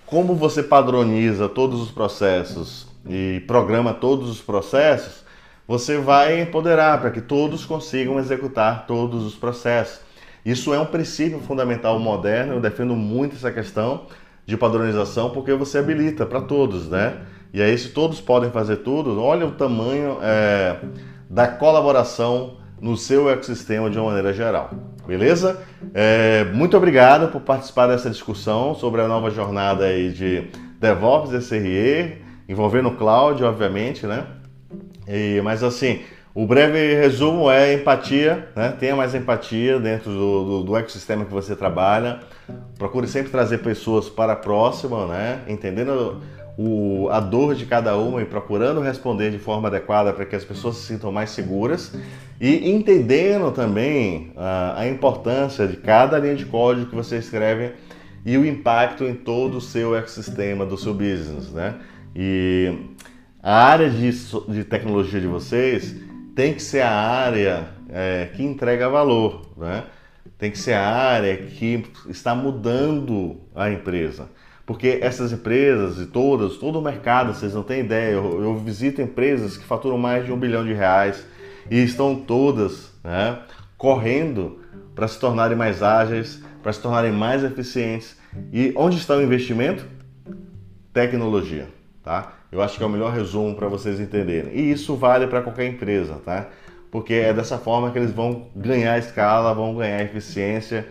como 0.07 0.35
você 0.35 0.63
padroniza 0.63 1.47
todos 1.47 1.79
os 1.79 1.91
processos 1.91 2.89
e 3.07 3.45
programa 3.47 3.93
todos 3.93 4.31
os 4.31 4.41
processos, 4.41 5.23
você 5.69 5.99
vai 5.99 6.41
empoderar 6.41 7.03
para 7.03 7.11
que 7.11 7.21
todos 7.21 7.67
consigam 7.67 8.19
executar 8.19 8.87
todos 8.87 9.27
os 9.27 9.35
processos. 9.35 10.01
Isso 10.43 10.73
é 10.73 10.81
um 10.81 10.87
princípio 10.87 11.39
fundamental 11.41 11.99
moderno, 11.99 12.55
eu 12.55 12.61
defendo 12.61 12.97
muito 12.97 13.37
essa 13.37 13.53
questão 13.53 14.07
de 14.47 14.57
padronização 14.57 15.29
porque 15.29 15.53
você 15.53 15.77
habilita 15.77 16.25
para 16.25 16.41
todos, 16.41 16.89
né? 16.89 17.19
E 17.53 17.61
aí, 17.61 17.77
se 17.77 17.89
todos 17.89 18.21
podem 18.21 18.51
fazer 18.51 18.77
tudo, 18.77 19.21
olha 19.21 19.47
o 19.47 19.53
tamanho 19.53 20.19
é, 20.23 20.77
da 21.29 21.49
colaboração 21.49 22.59
no 22.81 22.97
seu 22.97 23.29
ecossistema 23.29 23.91
de 23.91 23.99
uma 23.99 24.07
maneira 24.07 24.33
geral. 24.33 24.71
Beleza? 25.07 25.61
É, 25.93 26.45
muito 26.53 26.77
obrigado 26.77 27.33
por 27.33 27.41
participar 27.41 27.89
dessa 27.89 28.09
discussão 28.09 28.75
sobre 28.75 29.01
a 29.01 29.09
nova 29.09 29.31
jornada 29.31 29.85
aí 29.85 30.13
de 30.13 30.49
DevOps 30.79 31.33
SRE, 31.45 32.23
envolvendo 32.49 32.89
o 32.89 32.97
cloud, 32.97 33.43
obviamente, 33.43 34.07
né? 34.07 34.25
E, 35.09 35.41
mas 35.43 35.65
assim, 35.65 36.01
o 36.33 36.47
breve 36.47 36.95
resumo 36.95 37.51
é 37.51 37.75
empatia, 37.75 38.49
né? 38.55 38.73
Tenha 38.79 38.95
mais 38.95 39.15
empatia 39.15 39.81
dentro 39.81 40.13
do, 40.13 40.45
do, 40.45 40.63
do 40.63 40.77
ecossistema 40.77 41.25
que 41.25 41.33
você 41.33 41.57
trabalha. 41.57 42.21
Procure 42.79 43.09
sempre 43.09 43.31
trazer 43.31 43.59
pessoas 43.59 44.09
para 44.09 44.35
a 44.35 44.37
próxima, 44.37 45.07
né? 45.07 45.41
Entendendo 45.49 46.23
o, 46.63 47.09
a 47.11 47.21
dor 47.21 47.55
de 47.55 47.65
cada 47.65 47.97
uma 47.97 48.21
e 48.21 48.27
procurando 48.27 48.83
responder 48.83 49.31
de 49.31 49.39
forma 49.39 49.69
adequada 49.69 50.13
para 50.13 50.27
que 50.27 50.37
as 50.37 50.45
pessoas 50.45 50.77
se 50.77 50.89
sintam 50.89 51.11
mais 51.11 51.31
seguras 51.31 51.95
e 52.39 52.71
entendendo 52.71 53.51
também 53.51 54.31
a, 54.37 54.81
a 54.81 54.87
importância 54.87 55.67
de 55.67 55.79
cada 55.79 56.19
linha 56.19 56.37
de 56.37 56.45
código 56.45 56.91
que 56.91 56.95
você 56.95 57.17
escreve 57.17 57.73
e 58.27 58.37
o 58.37 58.45
impacto 58.45 59.05
em 59.05 59.15
todo 59.15 59.57
o 59.57 59.61
seu 59.61 59.97
ecossistema 59.97 60.67
do 60.67 60.77
seu 60.77 60.93
business, 60.93 61.51
né? 61.51 61.77
E 62.15 62.91
a 63.43 63.65
área 63.65 63.89
de, 63.89 64.11
de 64.49 64.63
tecnologia 64.65 65.19
de 65.19 65.27
vocês 65.27 65.97
tem 66.35 66.53
que 66.53 66.63
ser 66.63 66.83
a 66.83 66.91
área 66.91 67.69
é, 67.89 68.29
que 68.37 68.43
entrega 68.43 68.87
valor, 68.91 69.49
né? 69.57 69.85
Tem 70.37 70.51
que 70.51 70.59
ser 70.59 70.75
a 70.75 70.87
área 70.87 71.39
que 71.39 71.87
está 72.11 72.35
mudando 72.35 73.41
a 73.55 73.71
empresa. 73.71 74.29
Porque 74.67 74.99
essas 75.01 75.33
empresas 75.33 75.99
e 75.99 76.07
todas, 76.07 76.57
todo 76.57 76.79
o 76.79 76.83
mercado, 76.83 77.35
vocês 77.35 77.55
não 77.55 77.63
têm 77.63 77.81
ideia, 77.81 78.13
eu, 78.13 78.43
eu 78.43 78.57
visito 78.57 79.03
empresas 79.03 79.57
que 79.57 79.65
faturam 79.65 79.99
mais 79.99 80.25
de 80.25 80.33
um 80.33 80.39
bilhão 80.39 80.65
de 80.65 80.73
reais 80.73 81.27
e 81.71 81.83
estão 81.83 82.15
todas 82.15 82.93
né, 83.03 83.39
correndo 83.77 84.61
para 84.95 85.09
se 85.09 85.19
tornarem 85.19 85.57
mais 85.57 85.83
ágeis, 85.83 86.43
para 86.63 86.73
se 86.73 86.81
tornarem 86.81 87.13
mais 87.13 87.43
eficientes. 87.43 88.17
E 88.53 88.73
onde 88.77 88.97
está 88.97 89.17
o 89.17 89.23
investimento? 89.23 89.85
Tecnologia, 90.93 91.69
tá? 92.03 92.35
Eu 92.53 92.61
acho 92.61 92.77
que 92.77 92.83
é 92.83 92.87
o 92.87 92.91
melhor 92.91 93.13
resumo 93.13 93.55
para 93.55 93.69
vocês 93.69 94.01
entenderem. 94.01 94.53
E 94.53 94.71
isso 94.71 94.97
vale 94.97 95.27
para 95.27 95.43
qualquer 95.43 95.67
empresa, 95.67 96.21
tá? 96.25 96.49
Porque 96.91 97.15
é 97.15 97.33
dessa 97.33 97.59
forma 97.59 97.91
que 97.91 97.99
eles 97.99 98.13
vão 98.13 98.49
ganhar 98.55 98.99
escala, 98.99 99.55
vão 99.55 99.77
ganhar 99.77 100.03
eficiência 100.03 100.87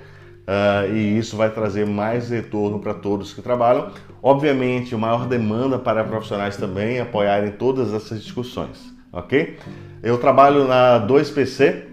Uh, 0.50 0.90
e 0.96 1.20
isso 1.20 1.38
vai 1.38 1.52
trazer 1.52 1.86
mais 1.86 2.32
retorno 2.32 2.80
para 2.80 2.96
todos 2.96 3.34
que 3.34 3.42
trabalham. 3.42 3.92
Obviamente, 4.22 4.94
maior 4.96 5.28
demanda 5.28 5.78
para 5.78 6.04
profissionais 6.04 6.58
também 6.58 7.00
apoiarem 7.00 7.52
todas 7.52 7.94
essas 7.94 8.24
discussões, 8.24 8.92
ok? 9.14 9.60
Eu 10.02 10.18
trabalho 10.18 10.68
na 10.68 11.06
2PC, 11.08 11.84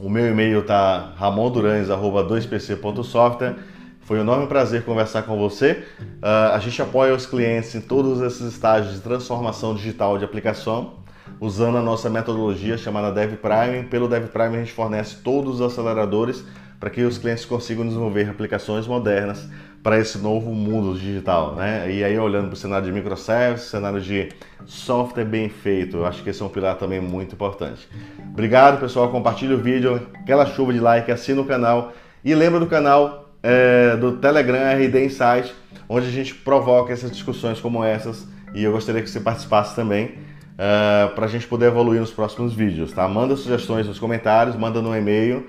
o 0.00 0.10
meu 0.10 0.28
e-mail 0.28 0.58
está 0.58 1.12
ramondurães.2pc.software. 1.16 3.54
Foi 4.00 4.18
um 4.18 4.22
enorme 4.22 4.48
prazer 4.48 4.84
conversar 4.84 5.22
com 5.22 5.38
você. 5.38 5.84
Uh, 6.20 6.52
a 6.52 6.58
gente 6.58 6.82
apoia 6.82 7.14
os 7.14 7.26
clientes 7.26 7.76
em 7.76 7.80
todos 7.80 8.20
esses 8.22 8.54
estágios 8.54 8.94
de 8.94 9.02
transformação 9.02 9.72
digital 9.72 10.18
de 10.18 10.24
aplicação, 10.24 10.94
usando 11.40 11.78
a 11.78 11.82
nossa 11.82 12.10
metodologia 12.10 12.76
chamada 12.76 13.12
DevPrime. 13.12 13.84
Pelo 13.84 14.08
DevPrime 14.08 14.56
a 14.56 14.58
gente 14.58 14.72
fornece 14.72 15.18
todos 15.22 15.60
os 15.60 15.72
aceleradores 15.72 16.44
para 16.84 16.90
que 16.90 17.02
os 17.02 17.16
clientes 17.16 17.46
consigam 17.46 17.86
desenvolver 17.86 18.28
aplicações 18.28 18.86
modernas 18.86 19.48
para 19.82 19.98
esse 19.98 20.18
novo 20.18 20.52
mundo 20.52 20.92
digital, 20.98 21.54
né? 21.54 21.90
E 21.90 22.04
aí 22.04 22.18
olhando 22.18 22.48
para 22.48 22.52
o 22.52 22.56
cenário 22.56 22.84
de 22.84 22.92
microservices, 22.92 23.70
cenário 23.70 24.02
de 24.02 24.28
software 24.66 25.24
bem 25.24 25.48
feito, 25.48 25.96
eu 25.96 26.06
acho 26.06 26.22
que 26.22 26.28
esse 26.28 26.42
é 26.42 26.44
um 26.44 26.48
pilar 26.50 26.76
também 26.76 27.00
muito 27.00 27.34
importante. 27.34 27.88
Obrigado 28.30 28.78
pessoal, 28.80 29.08
compartilhe 29.08 29.54
o 29.54 29.58
vídeo, 29.58 29.98
aquela 30.14 30.44
chuva 30.44 30.74
de 30.74 30.78
like, 30.78 31.10
assina 31.10 31.40
o 31.40 31.46
canal 31.46 31.94
e 32.22 32.34
lembra 32.34 32.60
do 32.60 32.66
canal 32.66 33.30
é, 33.42 33.96
do 33.96 34.18
Telegram 34.18 34.74
RD 34.74 35.06
Insight, 35.06 35.54
onde 35.88 36.06
a 36.06 36.10
gente 36.10 36.34
provoca 36.34 36.92
essas 36.92 37.10
discussões 37.10 37.58
como 37.60 37.82
essas 37.82 38.28
e 38.54 38.62
eu 38.62 38.72
gostaria 38.72 39.00
que 39.00 39.08
você 39.08 39.20
participasse 39.20 39.74
também. 39.74 40.18
Uh, 40.54 41.12
para 41.14 41.24
a 41.24 41.28
gente 41.28 41.48
poder 41.48 41.66
evoluir 41.66 42.00
nos 42.00 42.12
próximos 42.12 42.54
vídeos, 42.54 42.92
tá? 42.92 43.08
Manda 43.08 43.34
sugestões 43.34 43.88
nos 43.88 43.98
comentários, 43.98 44.54
manda 44.54 44.80
no 44.82 44.94
e-mail 44.94 45.46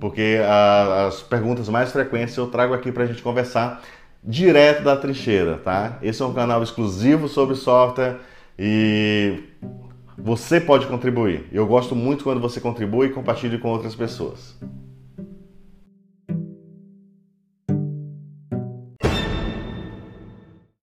porque 0.00 0.40
a, 0.44 1.06
as 1.06 1.22
perguntas 1.22 1.68
mais 1.68 1.92
frequentes 1.92 2.36
eu 2.36 2.46
trago 2.48 2.74
aqui 2.74 2.90
para 2.90 3.04
a 3.04 3.06
gente 3.06 3.22
conversar 3.22 3.82
direto 4.22 4.82
da 4.82 4.96
trincheira, 4.96 5.58
tá? 5.58 5.98
Esse 6.02 6.22
é 6.22 6.24
um 6.24 6.34
canal 6.34 6.62
exclusivo 6.62 7.28
sobre 7.28 7.54
software 7.54 8.18
e 8.58 9.44
você 10.18 10.60
pode 10.60 10.86
contribuir. 10.86 11.46
Eu 11.52 11.66
gosto 11.66 11.94
muito 11.94 12.24
quando 12.24 12.40
você 12.40 12.60
contribui 12.60 13.08
e 13.08 13.10
compartilha 13.10 13.58
com 13.58 13.68
outras 13.68 13.94
pessoas. 13.94 14.58